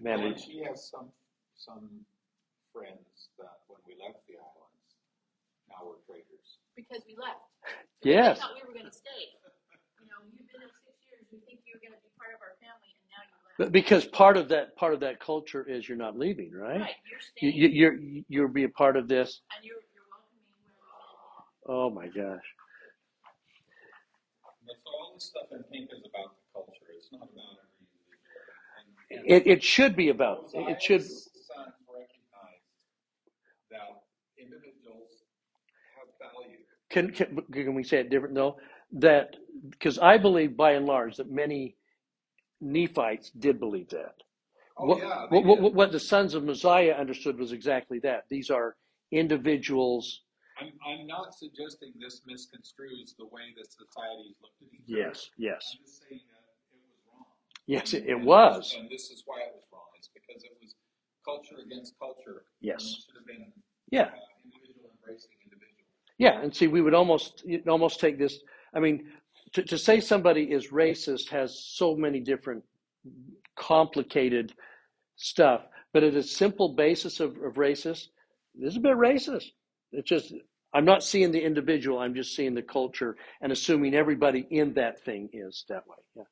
[0.00, 1.10] Man, Well, it- she has some,
[1.56, 2.04] some
[2.72, 4.90] friends that when we left the islands,
[5.68, 6.58] now we're traitors.
[6.76, 7.40] Because we left.
[8.02, 8.38] Yes.
[8.38, 9.34] They thought we were gonna stay.
[10.00, 12.54] You know, you've been there six years, we think you're gonna be part of our
[12.62, 13.58] family, and now you left.
[13.58, 16.80] but because part of that part of that culture is you're not leaving, right?
[16.80, 17.96] Right, you're You, staying, you, you're
[18.46, 19.40] you'll be a part of this.
[19.56, 20.46] and you're, you're welcoming
[21.66, 22.46] whoever Oh my gosh.
[25.18, 26.86] This stuff in pink is about the culture.
[26.96, 28.54] It's not about every individual.
[29.10, 30.50] And, and It it should be about.
[30.54, 31.02] It should.
[31.02, 32.62] Sons recognized
[33.72, 34.02] that
[34.38, 35.10] individuals
[35.96, 36.58] have value.
[36.88, 38.58] Can, can can we say it different though?
[38.92, 39.34] That
[39.70, 41.74] because I believe by and large that many
[42.60, 44.14] Nephites did believe that.
[44.76, 48.26] Oh, what, yeah, what, what, what the sons of Mosiah understood was exactly that.
[48.30, 48.76] These are
[49.10, 50.22] individuals.
[50.60, 55.38] I'm, I'm not suggesting this misconstrues the way that societies looked at each Yes, other.
[55.38, 56.42] yes, I'm just saying that
[56.74, 57.26] it was wrong.
[57.66, 57.92] yes.
[57.94, 58.74] It, it And- was.
[58.78, 59.86] And this is why it was wrong.
[59.96, 60.74] It's because it was
[61.24, 62.44] culture against culture.
[62.60, 62.82] Yes.
[63.06, 63.52] Should have been
[63.90, 64.02] Yeah.
[64.02, 64.10] uh,
[64.44, 65.84] individual embracing individual.
[66.18, 68.40] Yeah, and see, we would almost almost take this.
[68.74, 69.08] I mean,
[69.52, 72.64] to, to say somebody is racist has so many different
[73.56, 74.54] complicated
[75.16, 78.08] stuff, but at a simple basis of, of racist,
[78.54, 79.46] this is a bit racist.
[79.92, 80.34] It's just
[80.74, 81.98] I'm not seeing the individual.
[82.00, 85.96] I'm just seeing the culture and assuming everybody in that thing is that way.
[86.16, 86.22] Yeah.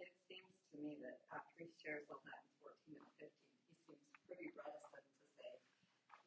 [0.00, 3.76] It seems to me that after he shares all that in fourteen and fifteen, he
[3.86, 5.52] seems pretty reticent to say,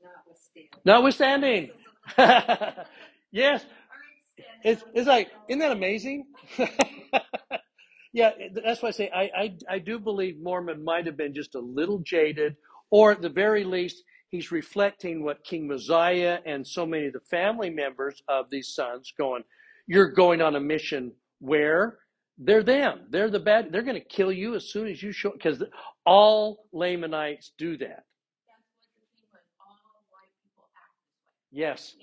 [0.04, 0.82] notwithstanding.
[0.86, 1.72] Notwithstanding.
[3.32, 6.28] yes, All right, stand It's, it's like, isn't that amazing?
[8.14, 8.32] yeah,
[8.64, 11.60] that's why I say I, I, I do believe Mormon might have been just a
[11.60, 12.56] little jaded,
[12.92, 17.20] or at the very least, he's reflecting what King Mosiah and so many of the
[17.20, 19.44] family members of these sons going,
[19.86, 22.00] you're going on a mission where
[22.40, 23.02] they're them.
[23.12, 23.72] They're the bad.
[23.72, 25.62] They're going to kill you as soon as you show, because
[26.04, 28.06] all Lamanites do that.
[31.52, 31.96] Yes.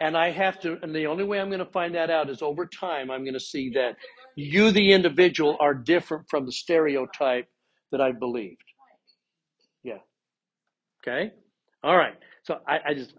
[0.00, 2.42] And I have to, and the only way I'm going to find that out is
[2.42, 3.94] over time, I'm going to see that
[4.34, 7.46] you, the individual, are different from the stereotype
[7.92, 8.64] that I believed.
[11.02, 11.32] Okay.
[11.82, 12.14] All right.
[12.42, 13.14] So I, I just,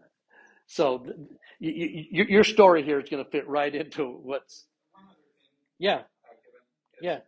[0.68, 1.16] so th-
[1.60, 5.50] you, you, your story here is going to fit right into what's, One other thing
[5.80, 6.02] yeah,
[6.42, 6.62] given
[7.02, 7.20] yeah.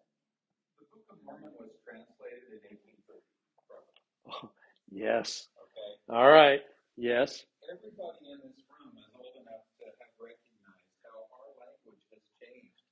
[0.78, 4.54] the Book of Mormon was translated in 1830.
[4.94, 5.50] Yes.
[5.58, 5.92] Okay.
[6.18, 6.62] All right.
[6.98, 7.46] Yes.
[7.66, 12.86] Everybody in this room is old enough to have recognized how our language has changed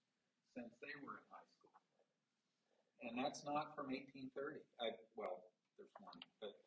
[0.57, 1.77] since they were in high school.
[3.05, 4.61] And that's not from 1830.
[4.81, 5.45] I, well,
[5.77, 6.57] there's one, but.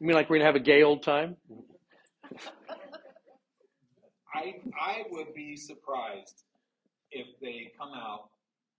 [0.00, 1.36] You mean like we're going to have a gay old time?
[4.34, 6.44] I, I would be surprised
[7.10, 8.28] if they come out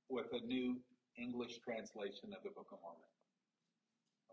[0.10, 0.78] with a new
[1.18, 3.02] English translation of the Book of Mormon.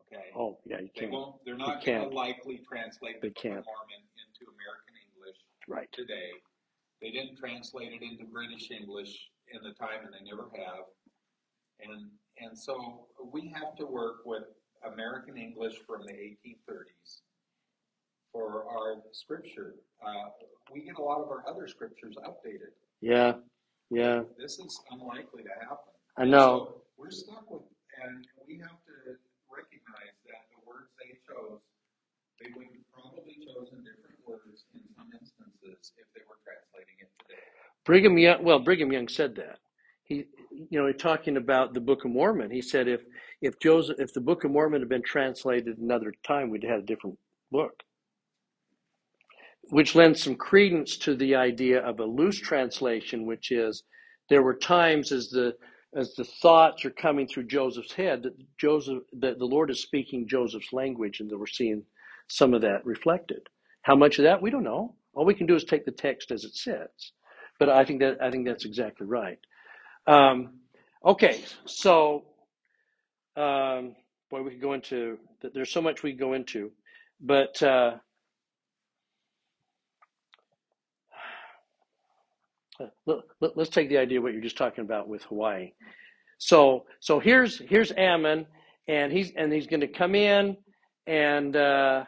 [0.06, 0.30] Okay?
[0.36, 1.12] Oh, yeah, you They can't.
[1.12, 3.58] won't, they're not They gonna likely translate the They Book can't.
[3.58, 5.90] of Mormon into American English Right.
[5.92, 6.30] today.
[7.02, 9.18] They didn't translate it into British English
[9.52, 10.86] in the time, and they never have.
[11.82, 14.44] And and so we have to work with
[14.84, 17.20] American English from the 1830s
[18.32, 19.74] for our scripture.
[20.04, 20.28] Uh,
[20.72, 22.76] we get a lot of our other scriptures updated.
[23.00, 23.34] Yeah.
[23.90, 24.22] Yeah.
[24.38, 25.94] This is unlikely to happen.
[26.18, 26.76] I know.
[26.76, 27.62] So we're stuck with,
[28.04, 29.16] and we have to
[29.48, 31.60] recognize that the words they chose,
[32.40, 37.10] they would have probably chosen different words in some instances if they were translating it
[37.24, 37.46] today.
[37.84, 39.58] Brigham Young, well, Brigham Young said that.
[40.04, 40.26] He,
[40.70, 43.02] you know, talking about the Book of Mormon, he said if
[43.42, 46.86] if Joseph, if the Book of Mormon had been translated another time, we'd have a
[46.86, 47.18] different
[47.50, 47.82] book.
[49.70, 53.82] Which lends some credence to the idea of a loose translation, which is
[54.28, 55.56] there were times as the
[55.94, 60.28] as the thoughts are coming through Joseph's head that Joseph that the Lord is speaking
[60.28, 61.82] Joseph's language, and that we're seeing
[62.28, 63.48] some of that reflected.
[63.82, 64.94] How much of that we don't know.
[65.14, 67.12] All we can do is take the text as it sits.
[67.58, 69.38] But I think that I think that's exactly right.
[70.06, 70.60] Um,
[71.04, 72.24] okay, so
[73.36, 73.96] um,
[74.30, 75.18] boy, we could go into.
[75.54, 76.70] There's so much we could go into,
[77.20, 77.96] but uh,
[83.06, 85.72] let, let, let's take the idea of what you're just talking about with Hawaii.
[86.38, 88.46] So so here's here's Ammon,
[88.88, 90.56] and he's and he's going to come in,
[91.06, 92.04] and uh,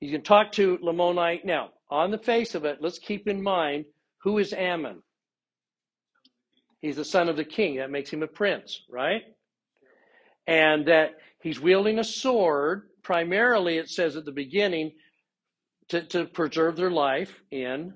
[0.00, 1.44] he's going to talk to Lamonite.
[1.44, 3.86] Now, on the face of it, let's keep in mind
[4.22, 5.02] who is Ammon.
[6.80, 7.76] He's the son of the king.
[7.76, 9.22] That makes him a prince, right?
[10.46, 11.12] And that
[11.42, 12.88] he's wielding a sword.
[13.02, 14.92] Primarily, it says at the beginning,
[15.88, 17.94] to, to preserve their life in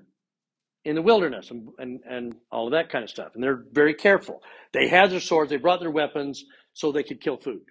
[0.83, 3.33] in the wilderness and, and, and all of that kind of stuff.
[3.35, 4.41] And they're very careful.
[4.73, 7.61] They had their swords, they brought their weapons so they could kill food.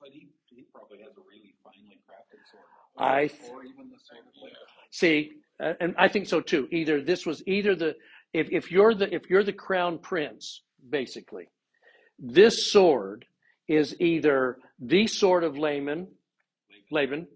[0.00, 2.64] But he, he probably has a really finely crafted sword.
[2.98, 4.52] I Or even the sword
[4.90, 5.32] see,
[5.62, 6.68] uh, and I think so too.
[6.70, 7.94] Either this was either the
[8.32, 11.48] if, if you're the if you're the crown prince, basically,
[12.18, 13.24] this sword
[13.66, 16.08] is either the sword of Laban,
[16.90, 17.26] Laban,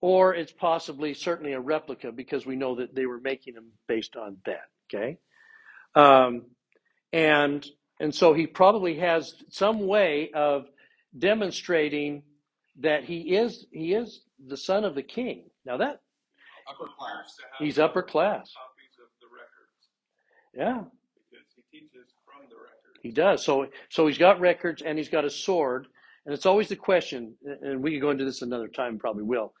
[0.00, 4.16] or it's possibly certainly a replica because we know that they were making them based
[4.16, 4.68] on that.
[4.92, 5.18] Okay,
[5.94, 6.46] um,
[7.12, 7.66] and
[8.00, 10.66] and so he probably has some way of
[11.16, 12.22] demonstrating
[12.80, 15.44] that he is he is the son of the king.
[15.64, 16.00] Now that
[16.68, 17.36] Upper class.
[17.58, 19.88] He's upper class, Copies of the records,
[20.54, 20.82] yeah,
[21.30, 23.00] because he teaches from the records.
[23.02, 23.44] he does.
[23.44, 25.86] So so he's got records and he's got a sword,
[26.26, 29.52] and it's always the question, and we can go into this another time, probably will.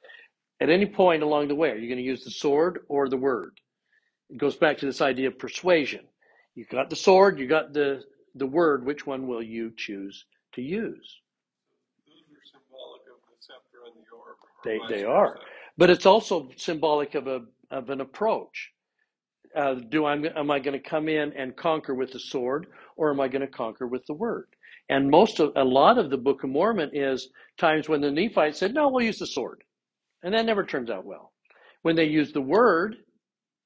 [0.60, 3.16] At any point along the way, are you going to use the sword or the
[3.16, 3.58] word?
[4.30, 6.06] It goes back to this idea of persuasion.
[6.54, 8.02] You've got the sword, you got the
[8.34, 8.84] the word.
[8.84, 10.24] Which one will you choose
[10.54, 11.20] to use?
[12.06, 14.36] Those are symbolic of the scepter and the orb.
[14.42, 15.38] or They they are,
[15.78, 18.70] but it's also symbolic of a of an approach.
[19.56, 23.10] Uh, do I am I going to come in and conquer with the sword, or
[23.10, 24.46] am I going to conquer with the word?
[24.88, 27.28] And most of a lot of the Book of Mormon is
[27.58, 29.62] times when the Nephites said, "No, we'll use the sword,"
[30.22, 31.32] and that never turns out well.
[31.82, 32.96] When they use the word,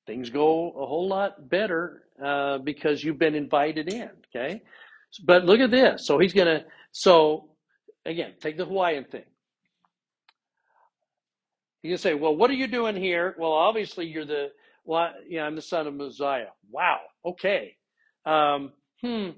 [0.06, 4.10] things go a whole lot better uh, because you've been invited in.
[4.34, 4.62] Okay,
[5.24, 6.06] but look at this.
[6.06, 6.64] So he's going to.
[6.92, 7.50] So
[8.04, 9.24] again, take the Hawaiian thing.
[11.82, 13.36] You say, well, what are you doing here?
[13.38, 14.48] Well, obviously you're the,
[14.86, 16.46] well, yeah, I'm the son of Mosiah.
[16.70, 17.00] Wow.
[17.24, 17.76] Okay.
[18.24, 18.72] Um,
[19.02, 19.30] hmm.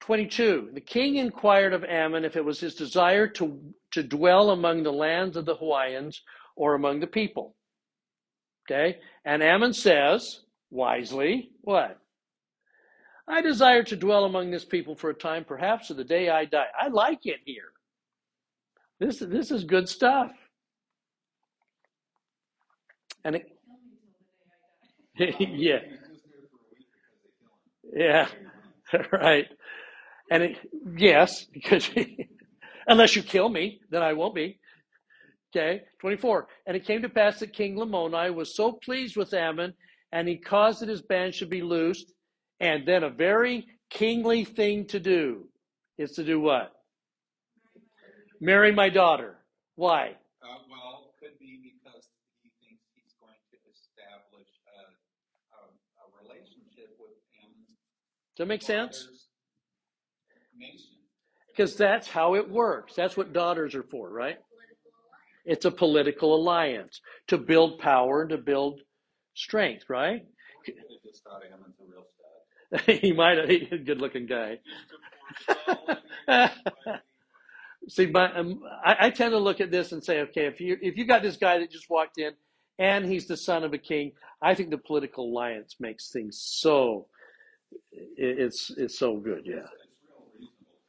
[0.00, 0.70] 22.
[0.72, 3.60] The king inquired of Ammon if it was his desire to,
[3.92, 6.22] to dwell among the lands of the Hawaiians
[6.56, 7.54] or among the people.
[8.64, 8.98] Okay.
[9.24, 10.40] And Ammon says,
[10.70, 11.98] wisely, what?
[13.28, 16.46] I desire to dwell among this people for a time, perhaps to the day I
[16.46, 16.68] die.
[16.78, 17.72] I like it here.
[18.98, 20.32] This, this is good stuff.
[23.24, 25.80] And it, yeah, He's just there for a week because they kill him.
[27.94, 28.28] yeah,
[29.12, 29.46] right.
[30.30, 30.58] And it,
[30.96, 31.90] yes, because
[32.86, 34.58] unless you kill me, then I won't be.
[35.56, 36.46] Okay, 24.
[36.66, 39.72] And it came to pass that King Lamoni was so pleased with Ammon,
[40.12, 42.12] and he caused that his band should be loosed.
[42.60, 45.48] And then a very kingly thing to do
[45.96, 46.72] is to do what?
[48.40, 49.38] Marry my daughter.
[49.76, 50.16] Why?
[50.42, 52.06] Uh, well, could be because
[52.42, 54.78] he thinks he's going to establish a,
[55.54, 55.60] a,
[56.02, 59.08] a relationship with Ammon's Does that make sense?
[61.48, 62.94] Because that's how it works.
[62.94, 64.38] That's what daughters are for, right?
[65.44, 68.80] It's a political alliance to build power and to build
[69.34, 70.22] strength, right?
[70.66, 70.72] I
[71.04, 72.04] just thought Ammon's a real
[72.84, 73.00] stud.
[73.00, 74.58] he might have, he's a good looking guy.
[75.48, 76.98] Just to forestall any-
[77.88, 80.76] See, but um, I, I tend to look at this and say, okay, if you
[80.82, 82.32] if you got this guy that just walked in,
[82.78, 84.12] and he's the son of a king,
[84.42, 87.06] I think the political alliance makes things so
[87.92, 89.66] it, it's it's so good, yeah.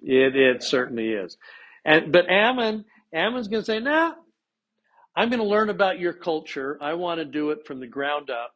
[0.01, 1.37] It it certainly is,
[1.85, 4.13] and but Ammon Ammon's going to say, nah,
[5.15, 6.77] I'm going to learn about your culture.
[6.81, 8.53] I want to do it from the ground up.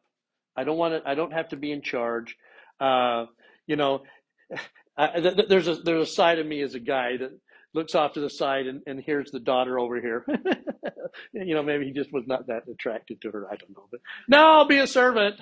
[0.56, 1.08] I don't want to.
[1.08, 2.36] I don't have to be in charge.
[2.80, 3.26] Uh,
[3.66, 4.02] you know,
[4.96, 7.32] I, th- th- there's a there's a side of me as a guy that
[7.74, 10.24] looks off to the side and, and here's the daughter over here.
[11.32, 13.46] you know, maybe he just was not that attracted to her.
[13.50, 15.40] I don't know, but no, I'll be a servant.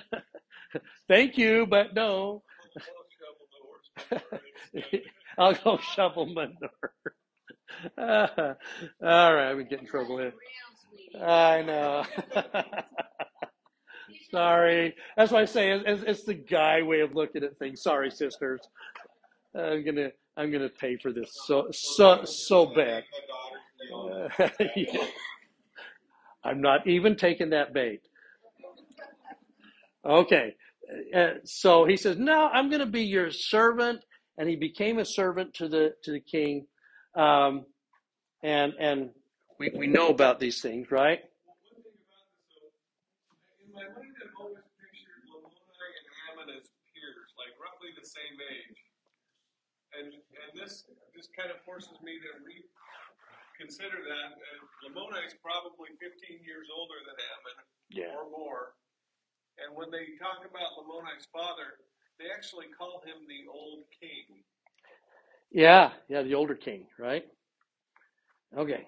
[1.07, 2.43] Thank you, but no.
[5.37, 6.93] I'll go shovel manure.
[9.03, 10.33] all right, we get in trouble here.
[11.21, 12.03] I know.
[14.31, 14.95] Sorry.
[15.15, 17.81] That's why I say it's, it's the guy way of looking at things.
[17.83, 18.61] Sorry, sisters.
[19.55, 23.03] I'm gonna I'm gonna pay for this so so so bad.
[26.43, 28.01] I'm not even taking that bait.
[30.05, 30.55] Okay.
[31.15, 34.03] Uh, so he says, "No, I'm going to be your servant,"
[34.37, 36.67] and he became a servant to the to the king.
[37.15, 37.65] Um,
[38.43, 39.09] and and
[39.59, 41.19] we, we know about these things, right?
[43.63, 48.35] In my mind, I've always pictured Lamoni and Ammon as peers, like roughly the same
[48.37, 48.77] age.
[49.97, 52.69] And and this this kind of forces me to re-
[53.57, 57.57] consider that uh, Lamoni is probably 15 years older than Ammon
[57.93, 58.13] Yeah.
[58.17, 58.73] or more.
[59.61, 61.77] And when they talk about Lamoni's father,
[62.19, 64.43] they actually call him the old king.
[65.51, 67.25] Yeah, yeah, the older king, right?
[68.57, 68.87] Okay.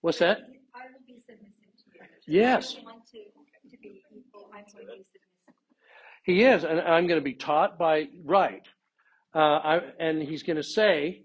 [0.00, 0.38] What's that?
[0.74, 1.54] I will be submissive
[2.26, 2.40] to you.
[2.40, 2.76] Yes.
[6.24, 8.66] He is, and I'm going to be taught by right.
[9.34, 11.22] Uh, I, and he's going to say,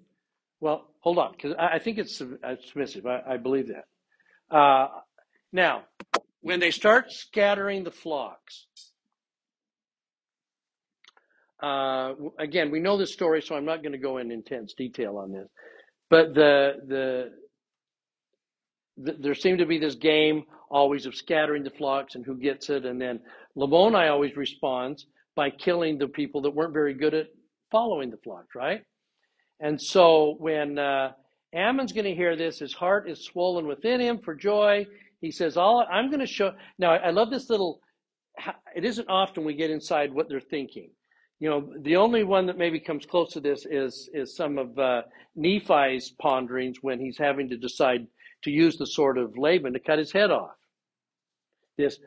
[0.59, 3.05] well, hold on, because I, I think it's sub- uh, submissive.
[3.05, 4.55] I, I believe that.
[4.55, 4.87] Uh,
[5.51, 5.83] now,
[6.41, 8.67] when they start scattering the flocks,
[11.61, 15.17] uh, again, we know this story, so I'm not going to go in intense detail
[15.17, 15.47] on this.
[16.09, 17.31] But the the
[19.03, 22.69] th- there seemed to be this game always of scattering the flocks and who gets
[22.69, 23.19] it, and then
[23.57, 25.05] Lamoni always responds
[25.35, 27.27] by killing the people that weren't very good at
[27.71, 28.81] following the flocks, right?
[29.59, 31.13] And so when uh,
[31.53, 34.85] Ammon's going to hear this, his heart is swollen within him for joy.
[35.19, 37.81] He says, "All I'm going to show." Now, I love this little.
[38.75, 40.91] It isn't often we get inside what they're thinking.
[41.39, 44.77] You know, the only one that maybe comes close to this is is some of
[44.77, 45.03] uh,
[45.35, 48.07] Nephi's ponderings when he's having to decide
[48.43, 50.55] to use the sword of Laban to cut his head off.
[51.77, 51.99] This,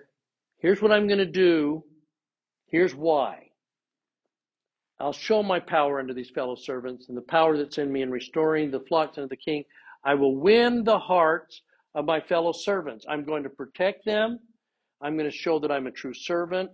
[0.58, 1.84] here's what I'm going to do.
[2.66, 3.49] Here's why.
[5.00, 8.10] I'll show my power unto these fellow servants and the power that's in me in
[8.10, 9.64] restoring the flocks unto the king.
[10.04, 11.62] I will win the hearts
[11.94, 13.06] of my fellow servants.
[13.08, 14.38] I'm going to protect them.
[15.02, 16.70] I'm going to show that I'm a true servant.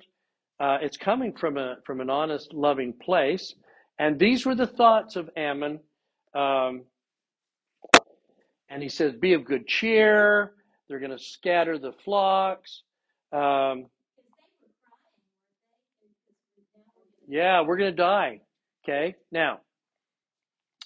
[0.59, 3.55] Uh, it's coming from a from an honest, loving place.
[3.99, 5.81] And these were the thoughts of Ammon.
[6.35, 6.83] Um,
[8.69, 10.55] and he says, "Be of good cheer.
[10.89, 12.83] They're going to scatter the flocks."
[13.33, 13.87] Um,
[17.27, 18.41] yeah, we're going to die.
[18.85, 19.15] Okay.
[19.33, 19.61] Now,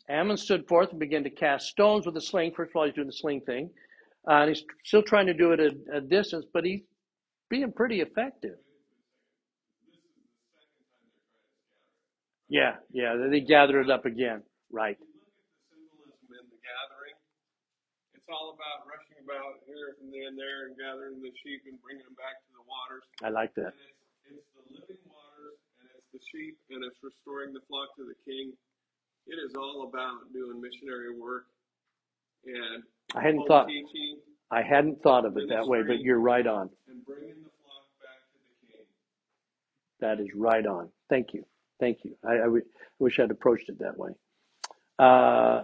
[0.08, 2.52] Ammon stood forth and began to cast stones with a sling.
[2.56, 3.70] First of all, he's doing the sling thing,
[4.28, 6.80] uh, and he's still trying to do it at a distance, but he's
[7.48, 8.56] being pretty effective.
[12.48, 13.14] Yeah, yeah.
[13.16, 14.42] Then They gather it up again.
[14.72, 14.98] Right.
[14.98, 15.06] in
[16.30, 17.16] the gathering.
[18.14, 21.78] It's all about rushing about here and there and there and gathering the sheep and
[21.82, 23.02] bringing them back to the waters.
[23.22, 23.74] I like that.
[23.74, 24.99] It's, it's the living waters and it's
[26.12, 28.52] the sheep and it's restoring the flock to the king.
[29.26, 31.46] It is all about doing missionary work
[32.44, 32.82] and
[33.14, 34.18] I hadn't thought teaching
[34.50, 36.70] I hadn't thought of it that way, but you're right on.
[36.88, 38.86] and bringing the flock back to the king.
[40.00, 40.88] That is right on.
[41.08, 41.44] Thank you.
[41.78, 42.16] Thank you.
[42.24, 42.64] I, I w-
[42.98, 44.10] wish I'd approached it that way.
[44.98, 45.62] Uh,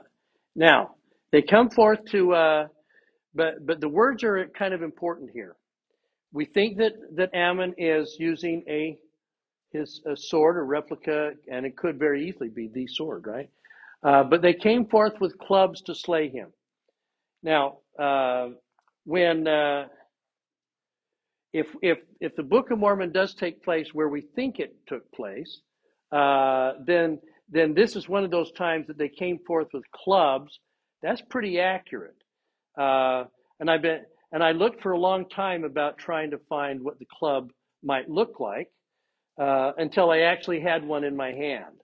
[0.55, 0.95] now
[1.33, 2.69] they come forth to, uh,
[3.35, 5.57] but but the words are kind of important here.
[6.33, 8.97] We think that that Ammon is using a
[9.77, 13.51] his a sword a replica, and it could very easily be the sword, right?
[14.03, 16.49] Uh, but they came forth with clubs to slay him.
[17.43, 18.51] Now, uh,
[19.05, 19.87] when uh,
[21.53, 25.11] if if if the Book of Mormon does take place where we think it took
[25.13, 25.61] place,
[26.13, 30.59] uh, then then this is one of those times that they came forth with clubs.
[31.03, 32.17] That's pretty accurate.
[32.79, 33.25] Uh,
[33.61, 34.01] and I've been
[34.33, 37.51] and I looked for a long time about trying to find what the club
[37.83, 38.69] might look like
[39.41, 41.77] uh, until I actually had one in my hand.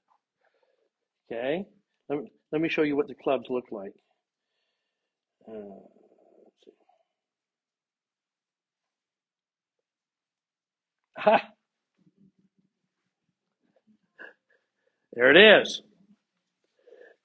[1.31, 1.67] Okay,
[2.09, 3.93] let me, let me show you what the clubs look like.
[5.49, 5.53] Uh.
[11.19, 11.41] Ha!
[15.15, 15.83] There it is.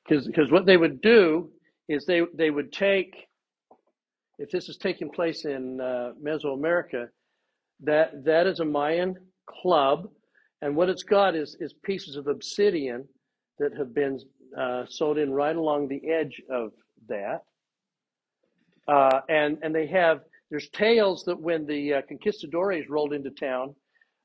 [0.10, 1.52] Because what they would do
[1.90, 3.16] is they they would take
[4.40, 7.08] if this is taking place in uh, Mesoamerica,
[7.82, 9.16] that that is a Mayan
[9.50, 10.10] club,
[10.62, 13.08] and what it's got is is pieces of obsidian
[13.60, 14.20] that have been
[14.58, 16.72] uh, sewed in right along the edge of
[17.08, 17.44] that,
[18.88, 23.76] uh, and and they have there's tales that when the uh, conquistadores rolled into town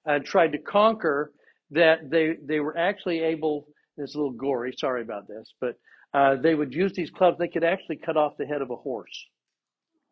[0.06, 1.32] and tried to conquer,
[1.70, 3.66] that they they were actually able.
[3.98, 4.72] It's a little gory.
[4.78, 5.76] Sorry about this, but
[6.14, 7.38] uh, they would use these clubs.
[7.38, 9.26] They could actually cut off the head of a horse.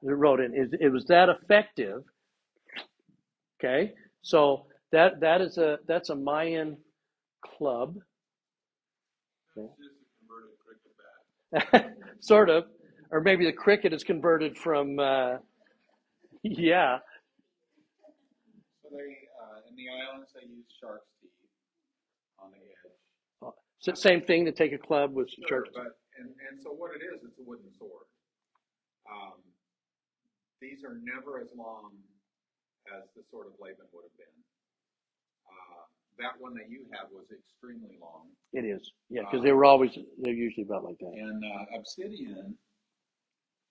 [0.03, 0.55] It wrote in.
[0.55, 2.03] It, it was that effective.
[3.59, 3.93] Okay,
[4.23, 6.77] so that that is a that's a Mayan
[7.45, 7.97] club,
[9.57, 10.93] That's just a converted cricket
[11.83, 11.97] bat.
[12.21, 12.65] sort of,
[13.11, 14.99] or maybe the cricket is converted from.
[14.99, 15.37] Uh,
[16.43, 16.99] yeah,
[18.83, 21.31] So they, uh, in the islands, they use shark's teeth
[22.41, 23.53] on the edge.
[23.81, 25.69] So same thing to take a club with Sure, church.
[25.75, 28.05] but, and, and so what it is, it's a wooden sword.
[29.05, 29.41] Um,
[30.61, 31.93] these are never as long
[32.97, 34.37] as the sword of Laban would have been.
[35.51, 35.85] Uh,
[36.19, 38.29] that one that you have was extremely long.
[38.53, 39.91] It is, yeah, because they were always
[40.21, 41.13] they're usually about like that.
[41.15, 42.55] And uh, obsidian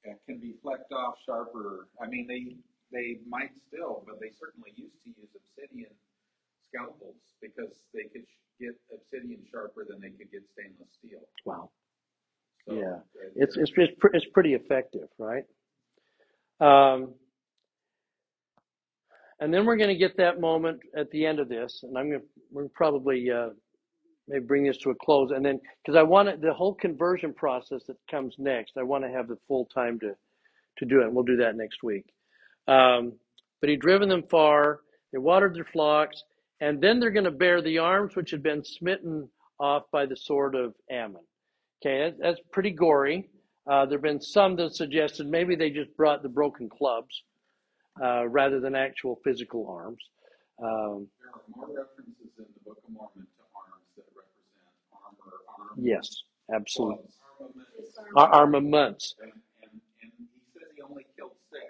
[0.08, 1.88] uh, can be flecked off sharper.
[2.02, 2.56] I mean, they
[2.92, 5.92] they might still, but they certainly used to use obsidian
[6.70, 11.22] scalpels because they could sh- get obsidian sharper than they could get stainless steel.
[11.46, 11.70] Wow.
[12.68, 13.00] So Yeah.
[13.36, 15.44] It's it's it's, pre- it's pretty effective, right?
[16.60, 17.14] Um,
[19.40, 22.10] and then we're going to get that moment at the end of this, and I'm
[22.10, 23.50] going to we're probably uh,
[24.28, 27.84] maybe bring this to a close, and then because I want the whole conversion process
[27.88, 30.14] that comes next, I want to have the full time to
[30.80, 31.06] to do it.
[31.06, 32.06] And we'll do that next week.
[32.68, 33.14] Um,
[33.62, 36.24] but he'd driven them far; they watered their flocks,
[36.62, 39.30] and then they're going to bear the arms which had been smitten
[39.60, 41.24] off by the sword of Ammon.
[41.82, 43.30] Okay, that- that's pretty gory.
[43.70, 47.24] Uh, there have been some that suggested maybe they just brought the broken clubs
[48.04, 50.00] uh, rather than actual physical arms.
[50.62, 55.36] Um, There are more references in the Book of Mormon to arms that represent armor,
[55.48, 57.06] arms, yes, absolutely.
[57.40, 59.16] armaments, armaments.
[59.22, 59.32] and,
[59.64, 59.72] and,
[60.04, 61.64] and he says he only killed six,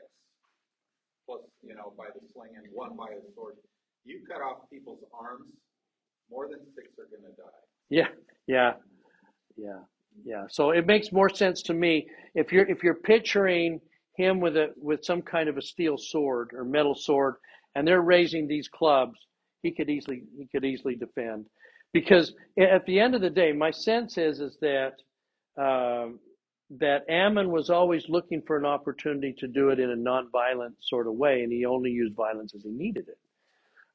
[1.25, 3.55] plus, you know, by the sling and one by the sword.
[4.05, 5.51] You cut off people's arms,
[6.31, 7.61] more than six are gonna die.
[7.89, 8.07] Yeah,
[8.47, 8.73] yeah,
[9.55, 9.79] yeah,
[10.25, 10.45] yeah.
[10.49, 13.79] So it makes more sense to me if you're if you're picturing
[14.15, 17.35] him with a with some kind of a steel sword or metal sword,
[17.75, 19.17] and they're raising these clubs,
[19.63, 21.45] he could easily he could easily defend,
[21.93, 24.93] because at the end of the day, my sense is is that
[25.57, 26.19] um,
[26.79, 31.07] that Ammon was always looking for an opportunity to do it in a non-violent sort
[31.07, 33.17] of way, and he only used violence as he needed it.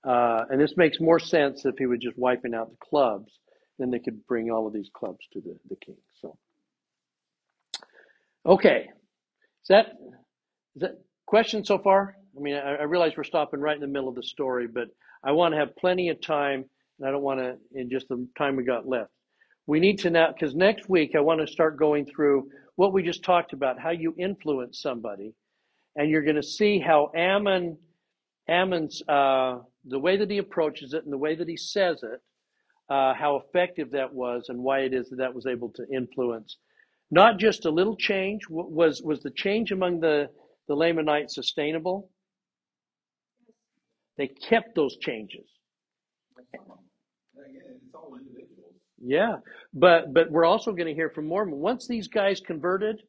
[0.03, 3.33] Uh, and this makes more sense if he was just wiping out the clubs,
[3.79, 5.97] then they could bring all of these clubs to the, the king.
[6.21, 6.37] So,
[8.45, 8.91] okay,
[9.65, 9.87] is that
[10.77, 12.17] is that question so far?
[12.37, 14.89] I mean, I, I realize we're stopping right in the middle of the story, but
[15.25, 16.67] I want to have plenty of time,
[16.99, 19.11] and I don't want to in just the time we got left.
[19.67, 23.03] We need to now because next week I want to start going through what we
[23.03, 25.33] just talked about, how you influence somebody,
[25.97, 27.79] and you're going to see how Ammon,
[28.49, 32.21] Ammon's uh, the way that he approaches it and the way that he says it,
[32.91, 36.59] uh, how effective that was, and why it is that that was able to influence
[37.11, 38.43] not just a little change.
[38.49, 40.29] Was was the change among the
[40.69, 42.11] the Lamanites sustainable?
[44.17, 45.47] They kept those changes.
[49.01, 49.37] Yeah,
[49.75, 51.59] but but we're also going to hear from Mormon.
[51.59, 53.03] Once these guys converted,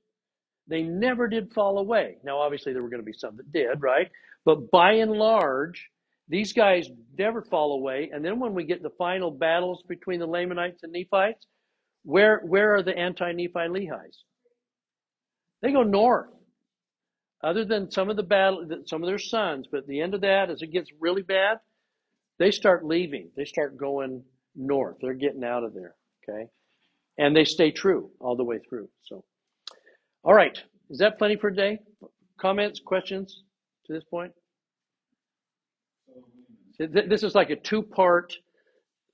[0.67, 2.17] they never did fall away.
[2.23, 4.09] Now, obviously, there were going to be some that did, right?
[4.43, 5.89] But by and large,
[6.27, 8.09] these guys never fall away.
[8.13, 11.47] And then when we get the final battles between the Lamanites and Nephites,
[12.05, 14.17] where where are the anti-Nephi Lehis?
[15.61, 16.29] They go north.
[17.43, 20.21] Other than some of the battle, some of their sons, but at the end of
[20.21, 21.59] that, as it gets really bad,
[22.39, 23.29] they start leaving.
[23.37, 24.23] They start going
[24.55, 24.97] north.
[25.01, 25.95] They're getting out of there.
[26.27, 26.47] Okay.
[27.17, 28.89] And they stay true all the way through.
[29.03, 29.23] So,
[30.23, 30.57] all right.
[30.89, 31.79] Is that plenty for today?
[32.39, 33.43] Comments, questions
[33.87, 34.31] to this point?
[36.77, 37.83] Th- th- This is like a two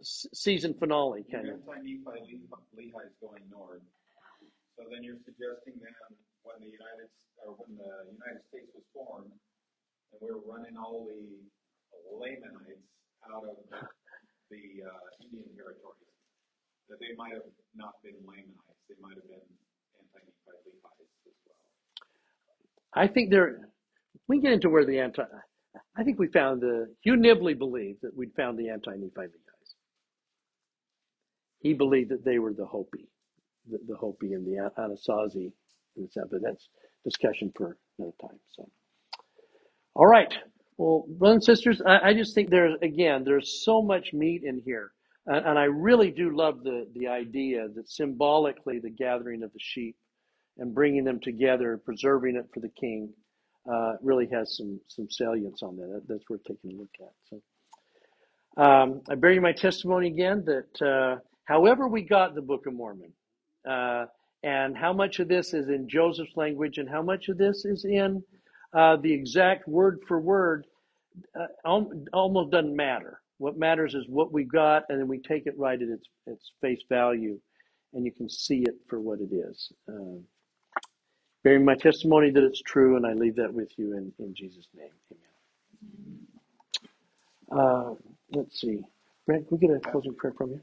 [0.04, 1.62] season finale, kind of.
[1.68, 2.42] Anti-Nephi
[2.78, 3.82] Lehi is going north.
[4.78, 5.94] So then you're suggesting then
[6.42, 7.10] when the United,
[7.46, 11.22] or when the United States was formed, and we were running all the
[12.10, 12.82] Lamanites
[13.30, 13.62] out of
[14.50, 16.10] the uh, Indian territories,
[16.90, 17.46] that they might have
[17.76, 19.46] not been Lamanites, they might have been
[20.02, 21.62] anti-Nephi Lehis as well.
[22.94, 23.70] I think there,
[24.28, 25.24] we get into where the anti,
[25.96, 29.61] I think we found the, Hugh Nibley believed that we'd found the anti Nephi Lehi's.
[31.62, 33.08] He believed that they were the Hopi,
[33.70, 35.52] the, the Hopi and the Anasazi,
[35.98, 36.70] and stuff, but that's
[37.04, 38.40] discussion for another time.
[38.56, 38.70] So,
[39.96, 40.34] all right.
[40.78, 44.62] Well, brothers and sisters, I, I just think there's, again, there's so much meat in
[44.66, 44.92] here.
[45.28, 49.60] And, and I really do love the, the idea that symbolically the gathering of the
[49.60, 49.96] sheep
[50.58, 53.10] and bringing them together, preserving it for the king,
[53.72, 55.88] uh, really has some some salience on that.
[55.88, 56.08] that.
[56.08, 57.14] That's worth taking a look at.
[57.30, 61.20] So, um, I bear you my testimony again that uh,
[61.52, 63.14] however we got the Book of Mormon,
[63.70, 64.06] uh,
[64.44, 67.86] and how much of this is in Joseph's language, and how much of this is
[67.86, 68.24] in
[68.74, 70.66] uh, the exact word for word,
[71.40, 71.48] uh,
[72.14, 73.22] almost doesn't matter.
[73.40, 76.52] What matters is what we got, and then we take it right at its its
[76.62, 77.40] face value,
[77.94, 79.72] and you can see it for what it is.
[79.90, 80.24] Um,
[81.44, 84.68] bearing my testimony that it's true, and I leave that with you in, in Jesus'
[84.76, 84.90] name.
[87.52, 87.62] Amen.
[87.66, 87.96] Uh,
[88.32, 88.82] let's see.
[89.28, 90.62] Brent, can we get a closing prayer from you?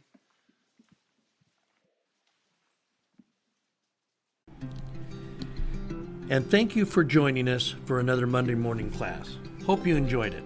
[6.31, 9.39] And thank you for joining us for another Monday morning class.
[9.65, 10.45] Hope you enjoyed it.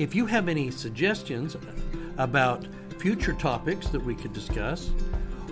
[0.00, 1.56] If you have any suggestions
[2.18, 2.66] about
[2.98, 4.90] future topics that we could discuss,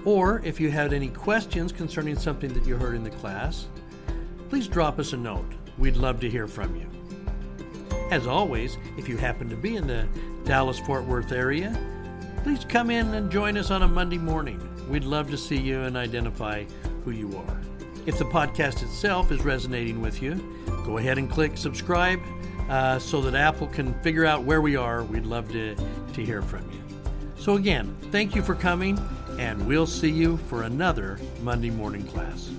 [0.04, 3.68] or if you had any questions concerning something that you heard in the class,
[4.48, 5.46] please drop us a note.
[5.78, 6.90] We'd love to hear from you.
[8.10, 10.08] As always, if you happen to be in the
[10.44, 11.72] Dallas Fort Worth area,
[12.42, 14.60] please come in and join us on a Monday morning.
[14.90, 16.64] We'd love to see you and identify
[17.04, 17.60] who you are.
[18.06, 20.34] If the podcast itself is resonating with you,
[20.84, 22.20] go ahead and click subscribe
[22.68, 25.04] uh, so that Apple can figure out where we are.
[25.04, 26.80] We'd love to, to hear from you.
[27.36, 28.98] So, again, thank you for coming,
[29.38, 32.50] and we'll see you for another Monday morning class.